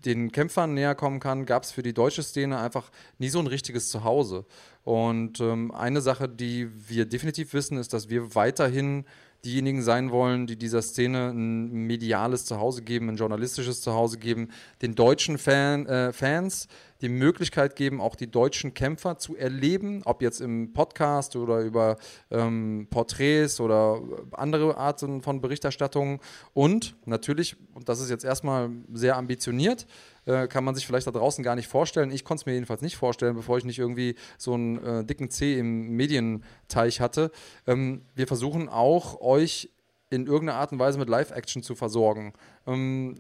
[0.05, 3.47] den Kämpfern näher kommen kann, gab es für die deutsche Szene einfach nie so ein
[3.47, 4.45] richtiges Zuhause.
[4.85, 9.05] Und ähm, eine Sache, die wir definitiv wissen, ist, dass wir weiterhin
[9.45, 14.51] diejenigen sein wollen, die dieser Szene ein mediales Zuhause geben, ein journalistisches Zuhause geben,
[14.83, 16.69] den deutschen Fan, äh, Fans
[17.01, 21.97] die Möglichkeit geben, auch die deutschen Kämpfer zu erleben, ob jetzt im Podcast oder über
[22.31, 26.21] ähm, Porträts oder andere Arten von Berichterstattungen.
[26.55, 29.87] Und natürlich, und das ist jetzt erstmal sehr ambitioniert,
[30.27, 32.11] äh, kann man sich vielleicht da draußen gar nicht vorstellen.
[32.11, 35.31] Ich konnte es mir jedenfalls nicht vorstellen, bevor ich nicht irgendwie so einen äh, dicken
[35.31, 37.31] C im Medienteich hatte.
[37.67, 39.71] Ähm, wir versuchen auch euch
[40.11, 42.35] in irgendeiner Art und Weise mit Live-Action zu versorgen.
[42.67, 43.17] Ähm,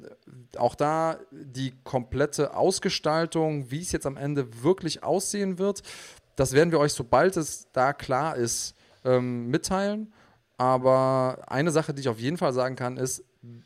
[0.57, 5.83] auch da die komplette Ausgestaltung, wie es jetzt am Ende wirklich aussehen wird,
[6.37, 8.75] das werden wir euch, sobald es da klar ist,
[9.05, 10.13] ähm, mitteilen.
[10.59, 13.25] Aber eine Sache, die ich auf jeden Fall sagen kann, ist,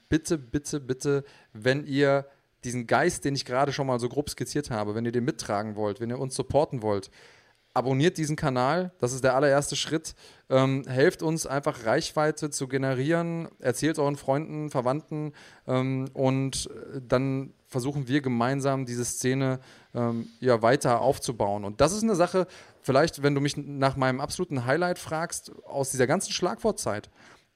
[0.09, 2.27] bitte, bitte, bitte, wenn ihr
[2.67, 5.77] diesen Geist, den ich gerade schon mal so grob skizziert habe, wenn ihr den mittragen
[5.77, 7.11] wollt, wenn ihr uns supporten wollt,
[7.73, 8.93] abonniert diesen Kanal.
[8.99, 10.15] Das ist der allererste Schritt.
[10.49, 13.49] Ähm, helft uns einfach Reichweite zu generieren.
[13.59, 15.33] Erzählt euren Freunden, Verwandten
[15.67, 19.61] ähm, und äh, dann versuchen wir gemeinsam diese Szene
[19.95, 21.65] ähm, ja, weiter aufzubauen.
[21.65, 22.47] Und das ist eine Sache,
[22.81, 27.11] vielleicht, wenn du mich nach meinem absoluten Highlight fragst, aus dieser ganzen Schlagwortzeit,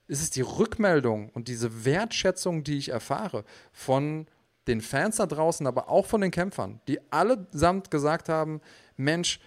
[0.06, 4.26] ist es die Rückmeldung und diese Wertschätzung, die ich erfahre von
[4.66, 8.60] den Fans da draußen, aber auch von den Kämpfern, die allesamt gesagt haben,
[8.96, 9.40] Mensch,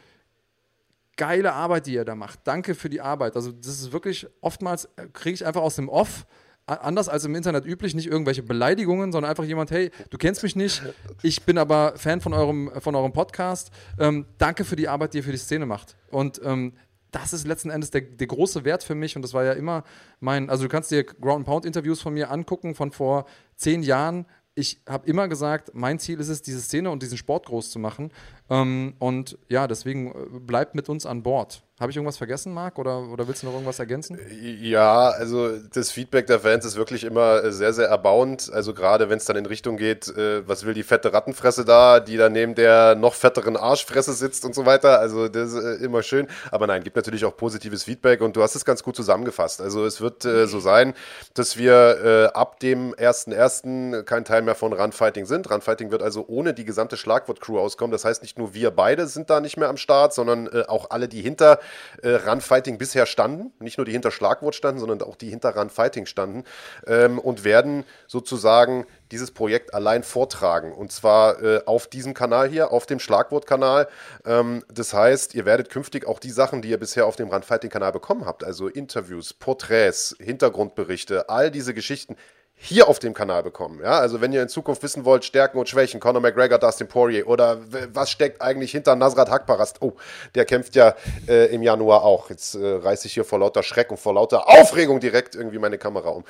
[1.18, 2.40] geile Arbeit, die ihr da macht.
[2.46, 3.36] Danke für die Arbeit.
[3.36, 6.26] Also das ist wirklich, oftmals kriege ich einfach aus dem Off,
[6.66, 10.56] anders als im Internet üblich, nicht irgendwelche Beleidigungen, sondern einfach jemand, hey, du kennst mich
[10.56, 10.82] nicht,
[11.22, 13.72] ich bin aber Fan von eurem, von eurem Podcast.
[14.00, 15.98] Ähm, danke für die Arbeit, die ihr für die Szene macht.
[16.10, 16.74] Und ähm,
[17.12, 19.84] das ist letzten Endes der, der, große Wert für mich und das war ja immer
[20.20, 24.26] mein, also du kannst dir Ground Pound Interviews von mir angucken von vor zehn Jahren.
[24.56, 27.80] Ich habe immer gesagt, mein Ziel ist es, diese Szene und diesen Sport groß zu
[27.80, 28.12] machen.
[28.50, 31.64] Ähm, und ja, deswegen äh, bleibt mit uns an Bord.
[31.80, 34.20] Habe ich irgendwas vergessen, Marc, oder, oder willst du noch irgendwas ergänzen?
[34.62, 38.54] Ja, also das Feedback der Fans ist wirklich immer äh, sehr, sehr erbauend.
[38.54, 42.00] Also gerade wenn es dann in Richtung geht, äh, was will die fette Rattenfresse da,
[42.00, 45.00] die dann neben der noch fetteren Arschfresse sitzt und so weiter.
[45.00, 46.28] Also das ist äh, immer schön.
[46.52, 49.60] Aber nein, gibt natürlich auch positives Feedback und du hast es ganz gut zusammengefasst.
[49.60, 50.94] Also es wird äh, so sein,
[51.34, 54.04] dass wir äh, ab dem 1.1.
[54.04, 55.50] kein Teil mehr von Runfighting sind.
[55.50, 57.92] Runfighting wird also ohne die gesamte Schlagwort-Crew auskommen.
[57.92, 60.90] Das heißt, nicht nur wir beide sind da nicht mehr am Start, sondern äh, auch
[60.90, 61.60] alle, die hinter
[62.02, 63.54] äh, Runfighting bisher standen.
[63.60, 66.44] Nicht nur die hinter Schlagwort standen, sondern auch die hinter Runfighting standen.
[66.88, 70.74] Ähm, und werden sozusagen dieses Projekt allein vortragen.
[70.74, 73.88] Und zwar äh, auf diesem Kanal hier, auf dem Schlagwortkanal.
[74.26, 77.92] Ähm, das heißt, ihr werdet künftig auch die Sachen, die ihr bisher auf dem Runfighting-Kanal
[77.92, 82.18] bekommen habt, also Interviews, Porträts, Hintergrundberichte, all diese Geschichten,
[82.64, 83.82] hier auf dem Kanal bekommen.
[83.84, 84.00] Ja?
[84.00, 87.60] Also wenn ihr in Zukunft wissen wollt, Stärken und Schwächen, Conor McGregor, Dustin Poirier oder
[87.94, 89.82] was steckt eigentlich hinter Nasrat Hakparast?
[89.82, 89.94] Oh,
[90.34, 90.96] der kämpft ja
[91.28, 92.30] äh, im Januar auch.
[92.30, 95.78] Jetzt äh, reiße ich hier vor lauter Schreck und vor lauter Aufregung direkt irgendwie meine
[95.78, 96.24] Kamera um.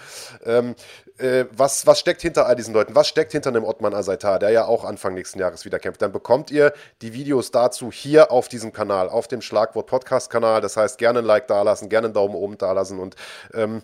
[0.44, 0.74] Ähm,
[1.20, 2.96] äh, was, was steckt hinter all diesen Leuten?
[2.96, 6.02] Was steckt hinter einem Ottman Azaitar, der ja auch Anfang nächsten Jahres wieder kämpft?
[6.02, 6.74] Dann bekommt ihr
[7.04, 10.62] die Videos dazu hier auf diesem Kanal, auf dem Schlagwort Podcast-Kanal.
[10.62, 13.16] Das heißt, gerne ein Like dalassen, gerne einen Daumen oben dalassen und
[13.54, 13.84] ähm,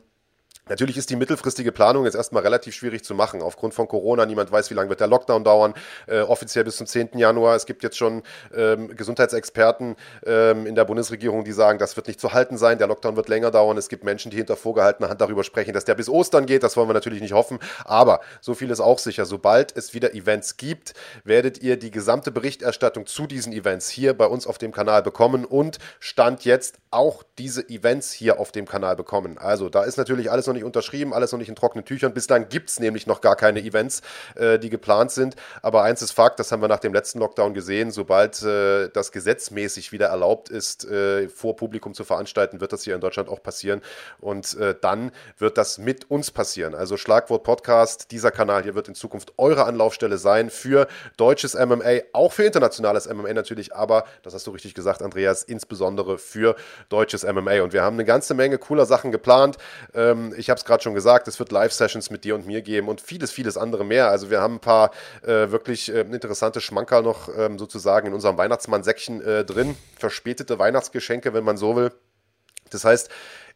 [0.70, 3.42] Natürlich ist die mittelfristige Planung jetzt erstmal relativ schwierig zu machen.
[3.42, 5.74] Aufgrund von Corona, niemand weiß, wie lange wird der Lockdown dauern.
[6.08, 7.18] Äh, offiziell bis zum 10.
[7.18, 7.56] Januar.
[7.56, 8.22] Es gibt jetzt schon
[8.56, 9.96] ähm, Gesundheitsexperten
[10.26, 12.78] ähm, in der Bundesregierung, die sagen, das wird nicht zu halten sein.
[12.78, 13.78] Der Lockdown wird länger dauern.
[13.78, 16.62] Es gibt Menschen, die hinter vorgehaltener Hand darüber sprechen, dass der bis Ostern geht.
[16.62, 17.58] Das wollen wir natürlich nicht hoffen.
[17.84, 19.26] Aber so viel ist auch sicher.
[19.26, 20.94] Sobald es wieder Events gibt,
[21.24, 25.46] werdet ihr die gesamte Berichterstattung zu diesen Events hier bei uns auf dem Kanal bekommen
[25.46, 29.38] und Stand jetzt auch diese Events hier auf dem Kanal bekommen.
[29.38, 32.14] Also da ist natürlich alles noch nicht unterschrieben, alles noch nicht in trockenen Tüchern.
[32.14, 34.02] Bislang gibt es nämlich noch gar keine Events,
[34.36, 35.36] äh, die geplant sind.
[35.62, 39.12] Aber eins ist Fakt, das haben wir nach dem letzten Lockdown gesehen, sobald äh, das
[39.12, 43.42] gesetzmäßig wieder erlaubt ist, äh, vor Publikum zu veranstalten, wird das hier in Deutschland auch
[43.42, 43.82] passieren.
[44.20, 46.76] Und äh, dann wird das mit uns passieren.
[46.76, 50.88] Also Schlagwort Podcast, dieser Kanal hier wird in Zukunft eure Anlaufstelle sein für
[51.18, 56.18] deutsches MMA, auch für internationales MMA natürlich, aber, das hast du richtig gesagt, Andreas, insbesondere
[56.18, 56.56] für
[56.90, 57.62] deutsches MMA.
[57.62, 59.58] Und wir haben eine ganze Menge cooler Sachen geplant.
[59.94, 62.88] Ähm, ich habe es gerade schon gesagt, es wird Live-Sessions mit dir und mir geben
[62.88, 64.10] und vieles, vieles andere mehr.
[64.10, 64.92] Also wir haben ein paar
[65.24, 69.78] äh, wirklich äh, interessante Schmankerl noch ähm, sozusagen in unserem Weihnachtsmann-Säckchen äh, drin.
[69.98, 71.92] Verspätete Weihnachtsgeschenke, wenn man so will.
[72.70, 73.10] Das heißt,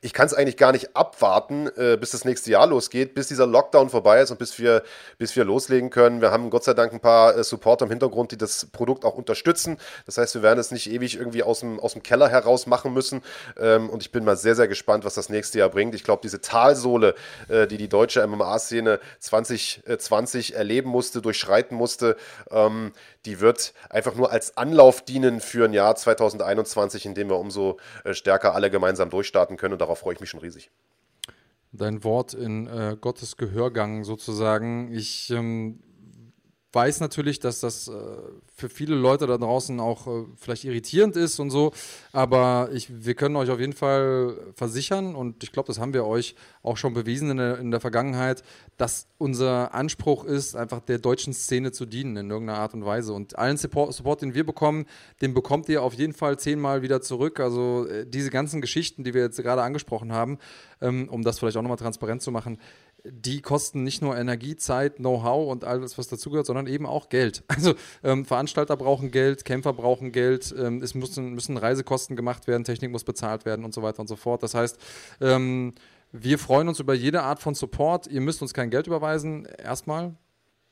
[0.04, 3.48] ich kann es eigentlich gar nicht abwarten, äh, bis das nächste Jahr losgeht, bis dieser
[3.48, 4.84] Lockdown vorbei ist und bis wir,
[5.18, 6.20] bis wir loslegen können.
[6.20, 9.16] Wir haben Gott sei Dank ein paar äh, Supporter im Hintergrund, die das Produkt auch
[9.16, 9.78] unterstützen.
[10.06, 12.94] Das heißt, wir werden es nicht ewig irgendwie aus dem, aus dem Keller heraus machen
[12.94, 13.22] müssen.
[13.58, 15.96] Ähm, und ich bin mal sehr, sehr gespannt, was das nächste Jahr bringt.
[15.96, 17.16] Ich glaube, diese Talsohle,
[17.48, 22.18] äh, die die deutsche MMA-Szene 2020 erleben musste, durchschreiten musste,
[22.52, 22.92] ähm,
[23.26, 27.78] die wird einfach nur als Anlauf dienen für ein Jahr 2021, in dem wir umso
[28.04, 29.74] äh, stärker alle gemeinsam durchstarten können.
[29.74, 30.72] Und darauf freue ich mich schon riesig.
[31.72, 34.92] dein Wort in äh, Gottes Gehörgang sozusagen.
[34.92, 35.80] Ich ähm,
[36.74, 37.92] weiß natürlich, dass das äh,
[38.54, 41.72] für viele Leute da draußen auch äh, vielleicht irritierend ist und so,
[42.12, 46.06] aber ich, wir können euch auf jeden Fall versichern und ich glaube, das haben wir
[46.06, 48.44] euch auch schon bewiesen in der, in der Vergangenheit,
[48.78, 53.14] dass unser Anspruch ist, einfach der deutschen Szene zu dienen in irgendeiner Art und Weise
[53.14, 54.86] und allen Support, Support den wir bekommen,
[55.22, 57.40] den bekommt ihr auf jeden Fall zehnmal wieder zurück.
[57.40, 60.40] Also äh, diese ganzen Geschichten, die wir jetzt gerade angesprochen haben,
[60.82, 62.58] ähm, um das vielleicht auch nochmal transparent zu machen,
[63.06, 67.44] die kosten nicht nur Energie, Zeit, Know-how und alles, was dazugehört, sondern eben auch Geld.
[67.54, 72.64] Also ähm, Veranstalter brauchen Geld, Kämpfer brauchen Geld, ähm, es müssen, müssen, Reisekosten gemacht werden,
[72.64, 74.42] Technik muss bezahlt werden und so weiter und so fort.
[74.44, 74.78] Das heißt,
[75.22, 75.74] ähm,
[76.12, 78.08] wir freuen uns über jede Art von Support.
[78.08, 80.16] Ihr müsst uns kein Geld überweisen, erstmal.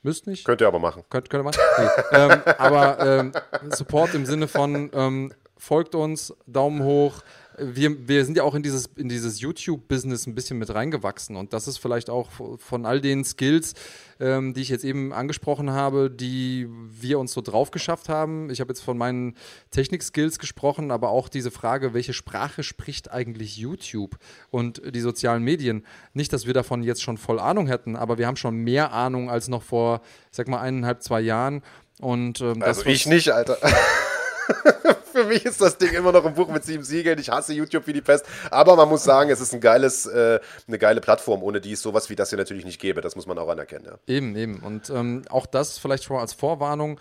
[0.01, 0.45] Müsst nicht.
[0.45, 1.03] Könnt ihr aber machen.
[1.09, 1.61] Könnt, könnt ihr machen?
[1.77, 1.87] Nee.
[2.17, 3.31] Ähm, aber ähm,
[3.69, 7.21] Support im Sinne von ähm, folgt uns, Daumen hoch,
[7.57, 11.53] wir, wir sind ja auch in dieses, in dieses YouTube-Business ein bisschen mit reingewachsen und
[11.53, 13.73] das ist vielleicht auch von all den Skills,
[14.19, 18.49] ähm, die ich jetzt eben angesprochen habe, die wir uns so drauf geschafft haben.
[18.49, 19.35] Ich habe jetzt von meinen
[19.71, 24.17] Technik-Skills gesprochen, aber auch diese Frage, welche Sprache spricht eigentlich YouTube
[24.49, 25.85] und die sozialen Medien?
[26.13, 29.29] Nicht, dass wir davon jetzt schon voll Ahnung hätten, aber wir haben schon mehr Ahnung
[29.29, 31.63] als noch vor, ich sag mal, eineinhalb, zwei Jahren.
[31.99, 33.57] Und, ähm, also ich nicht, Alter.
[35.21, 37.19] Für mich ist das Ding immer noch ein Buch mit sieben Siegeln.
[37.19, 38.25] Ich hasse YouTube wie die Pest.
[38.49, 41.81] Aber man muss sagen, es ist ein geiles, äh, eine geile Plattform, ohne die es
[41.83, 43.01] sowas wie das hier natürlich nicht gäbe.
[43.01, 43.85] Das muss man auch anerkennen.
[43.85, 43.99] Ja.
[44.07, 44.59] Eben, eben.
[44.61, 46.99] Und ähm, auch das vielleicht schon als Vorwarnung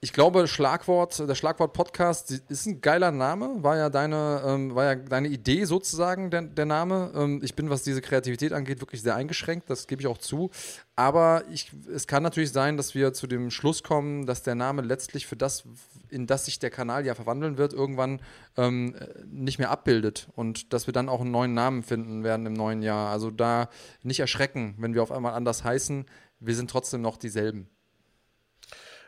[0.00, 4.94] ich glaube, Schlagwort, der Schlagwort-Podcast ist ein geiler Name, war ja deine, ähm, war ja
[4.94, 7.10] deine Idee sozusagen, der, der Name.
[7.16, 10.50] Ähm, ich bin, was diese Kreativität angeht, wirklich sehr eingeschränkt, das gebe ich auch zu.
[10.94, 14.82] Aber ich, es kann natürlich sein, dass wir zu dem Schluss kommen, dass der Name
[14.82, 15.64] letztlich für das,
[16.10, 18.20] in das sich der Kanal ja verwandeln wird, irgendwann
[18.56, 18.94] ähm,
[19.26, 20.28] nicht mehr abbildet.
[20.36, 23.10] Und dass wir dann auch einen neuen Namen finden werden im neuen Jahr.
[23.10, 23.68] Also da
[24.04, 26.06] nicht erschrecken, wenn wir auf einmal anders heißen.
[26.38, 27.68] Wir sind trotzdem noch dieselben.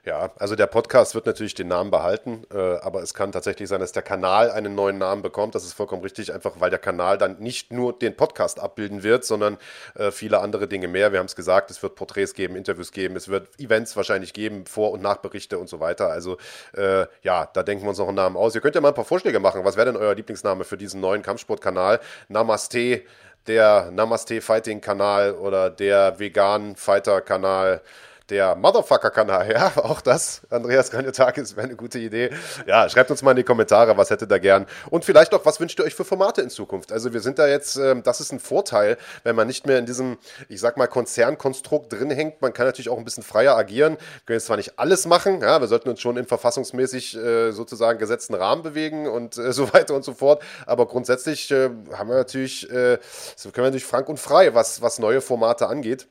[0.07, 3.81] Ja, also der Podcast wird natürlich den Namen behalten, äh, aber es kann tatsächlich sein,
[3.81, 5.55] dass der Kanal einen neuen Namen bekommt.
[5.55, 9.27] Das ist vollkommen richtig, einfach weil der Kanal dann nicht nur den Podcast abbilden wird,
[9.27, 9.59] sondern
[9.95, 11.13] äh, viele andere Dinge mehr.
[11.13, 14.65] Wir haben es gesagt, es wird Porträts geben, Interviews geben, es wird Events wahrscheinlich geben,
[14.65, 16.09] Vor- und Nachberichte und so weiter.
[16.09, 16.39] Also
[16.75, 18.55] äh, ja, da denken wir uns noch einen Namen aus.
[18.55, 19.65] Ihr könnt ja mal ein paar Vorschläge machen.
[19.65, 22.01] Was wäre denn euer Lieblingsname für diesen neuen Kampfsportkanal?
[22.29, 23.03] Namaste
[23.47, 27.83] der Namaste Fighting Kanal oder der Vegan Fighter Kanal
[28.31, 32.31] der Motherfucker-Kanal, ja, auch das, Andreas Graniotakis, wäre eine gute Idee.
[32.66, 34.66] Ja, schreibt uns mal in die Kommentare, was hättet ihr gern.
[34.89, 36.93] Und vielleicht auch, was wünscht ihr euch für Formate in Zukunft?
[36.93, 39.87] Also wir sind da jetzt, ähm, das ist ein Vorteil, wenn man nicht mehr in
[39.87, 40.18] diesem,
[40.49, 42.41] ich sag mal, Konzernkonstrukt drin hängt.
[42.41, 43.95] Man kann natürlich auch ein bisschen freier agieren.
[43.95, 47.51] Wir können jetzt zwar nicht alles machen, ja, wir sollten uns schon in verfassungsmäßig äh,
[47.53, 50.43] sozusagen gesetzten Rahmen bewegen und äh, so weiter und so fort.
[50.66, 52.99] Aber grundsätzlich äh, haben wir natürlich, äh,
[53.43, 56.07] können wir natürlich frank und frei, was, was neue Formate angeht.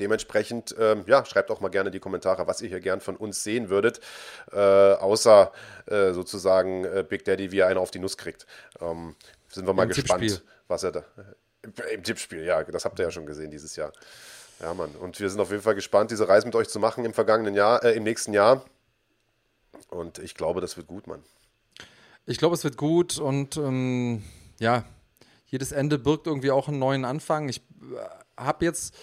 [0.00, 3.42] Dementsprechend, ähm, ja, schreibt auch mal gerne die Kommentare, was ihr hier gern von uns
[3.42, 4.00] sehen würdet,
[4.52, 5.52] äh, außer
[5.86, 8.46] äh, sozusagen äh, Big Daddy, wie er einen auf die Nuss kriegt.
[8.80, 9.16] Ähm,
[9.48, 10.48] sind wir mal Im gespannt, Tippspiel.
[10.68, 11.04] was er da.
[11.92, 13.92] Im Tippspiel, ja, das habt ihr ja schon gesehen dieses Jahr.
[14.60, 14.90] Ja, Mann.
[14.96, 17.54] Und wir sind auf jeden Fall gespannt, diese Reise mit euch zu machen im vergangenen
[17.54, 18.64] Jahr, äh, im nächsten Jahr.
[19.90, 21.22] Und ich glaube, das wird gut, Mann.
[22.26, 24.22] Ich glaube, es wird gut und ähm,
[24.58, 24.84] ja,
[25.46, 27.48] jedes Ende birgt irgendwie auch einen neuen Anfang.
[27.48, 28.94] Ich äh, habe jetzt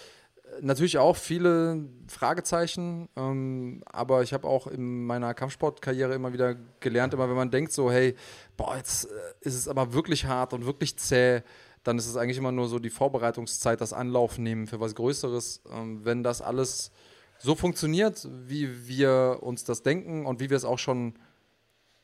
[0.61, 7.13] natürlich auch viele Fragezeichen, ähm, aber ich habe auch in meiner Kampfsportkarriere immer wieder gelernt,
[7.13, 8.15] immer wenn man denkt so, hey,
[8.57, 9.09] boah, jetzt äh,
[9.41, 11.41] ist es aber wirklich hart und wirklich zäh,
[11.83, 15.61] dann ist es eigentlich immer nur so die Vorbereitungszeit, das Anlauf nehmen für was Größeres.
[15.71, 16.91] Ähm, wenn das alles
[17.39, 21.13] so funktioniert, wie wir uns das denken und wie wir es auch schon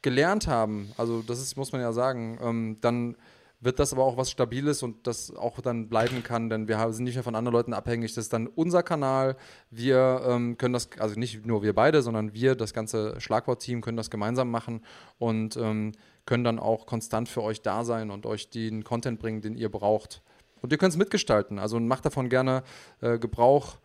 [0.02, 3.18] gelernt haben, also das ist, muss man ja sagen, ähm, dann
[3.66, 7.04] wird das aber auch was Stabiles und das auch dann bleiben kann, denn wir sind
[7.04, 8.14] nicht mehr von anderen Leuten abhängig.
[8.14, 9.36] Das ist dann unser Kanal.
[9.72, 13.98] Wir ähm, können das, also nicht nur wir beide, sondern wir, das ganze Schlagwort-Team, können
[13.98, 14.82] das gemeinsam machen
[15.18, 15.92] und ähm,
[16.26, 19.70] können dann auch konstant für euch da sein und euch den Content bringen, den ihr
[19.70, 20.22] braucht.
[20.62, 21.60] Und ihr könnt es mitgestalten.
[21.60, 22.64] Also macht davon gerne
[23.02, 23.78] äh, Gebrauch.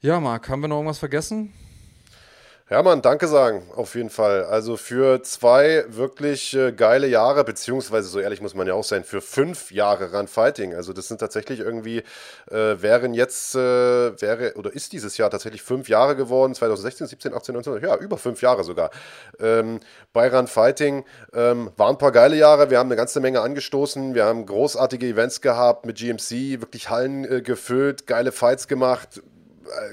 [0.00, 1.52] Ja, Marc, haben wir noch irgendwas vergessen?
[2.72, 4.44] Ja, Mann, danke sagen, auf jeden Fall.
[4.44, 9.04] Also für zwei wirklich äh, geile Jahre, beziehungsweise so ehrlich muss man ja auch sein,
[9.04, 10.74] für fünf Jahre Run Fighting.
[10.74, 11.98] Also das sind tatsächlich irgendwie,
[12.50, 17.34] äh, wären jetzt, äh, wäre oder ist dieses Jahr tatsächlich fünf Jahre geworden, 2016, 17,
[17.34, 18.90] 18, 19, ja, über fünf Jahre sogar.
[19.38, 19.80] Ähm,
[20.14, 21.04] bei Run Fighting
[21.34, 25.08] ähm, waren ein paar geile Jahre, wir haben eine ganze Menge angestoßen, wir haben großartige
[25.08, 29.20] Events gehabt mit GMC, wirklich Hallen äh, gefüllt, geile Fights gemacht,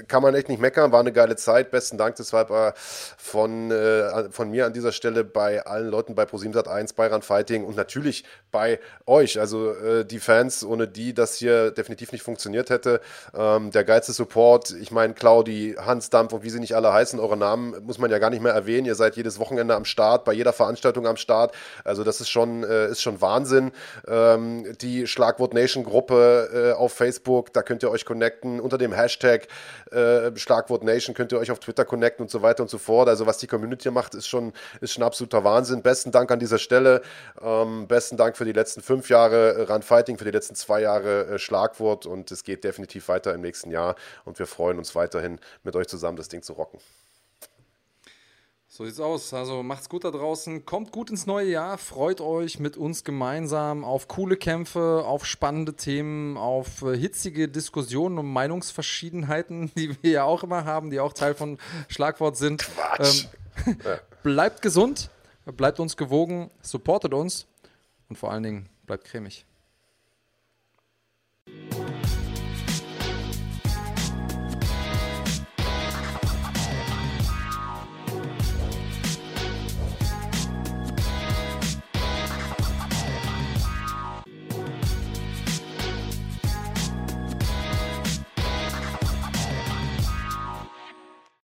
[0.08, 1.70] kann man echt nicht meckern, war eine geile Zeit.
[1.70, 6.24] Besten Dank deshalb äh, von, äh, von mir an dieser Stelle bei allen Leuten bei
[6.24, 11.14] ProSieben 1, bei Run Fighting und natürlich bei euch, also äh, die Fans, ohne die
[11.14, 13.00] das hier definitiv nicht funktioniert hätte.
[13.34, 17.20] Ähm, der geilste Support, ich meine Claudi, Hans Dampf und wie sie nicht alle heißen,
[17.20, 18.86] eure Namen muss man ja gar nicht mehr erwähnen.
[18.86, 21.54] Ihr seid jedes Wochenende am Start, bei jeder Veranstaltung am Start.
[21.84, 23.72] Also das ist schon, äh, ist schon Wahnsinn.
[24.06, 28.92] Ähm, die Schlagwort Nation Gruppe äh, auf Facebook, da könnt ihr euch connecten unter dem
[28.92, 29.46] Hashtag
[29.90, 33.08] äh, Schlagwort Nation könnt ihr euch auf Twitter connecten und so weiter und so fort.
[33.08, 35.82] Also was die Community macht, ist schon, ist schon absoluter Wahnsinn.
[35.82, 37.02] Besten Dank an dieser Stelle.
[37.40, 41.26] Ähm, besten Dank für die letzten fünf Jahre Run Fighting, für die letzten zwei Jahre
[41.26, 45.38] äh, Schlagwort und es geht definitiv weiter im nächsten Jahr und wir freuen uns weiterhin
[45.64, 46.80] mit euch zusammen das Ding zu rocken.
[48.80, 49.34] So sieht's aus.
[49.34, 50.64] Also macht's gut da draußen.
[50.64, 51.76] Kommt gut ins neue Jahr.
[51.76, 58.16] Freut euch mit uns gemeinsam auf coole Kämpfe, auf spannende Themen, auf äh, hitzige Diskussionen
[58.16, 61.58] und Meinungsverschiedenheiten, die wir ja auch immer haben, die auch Teil von
[61.88, 62.70] Schlagwort sind.
[62.98, 63.76] Ähm,
[64.22, 65.10] bleibt gesund,
[65.44, 67.46] bleibt uns gewogen, supportet uns
[68.08, 69.44] und vor allen Dingen bleibt cremig.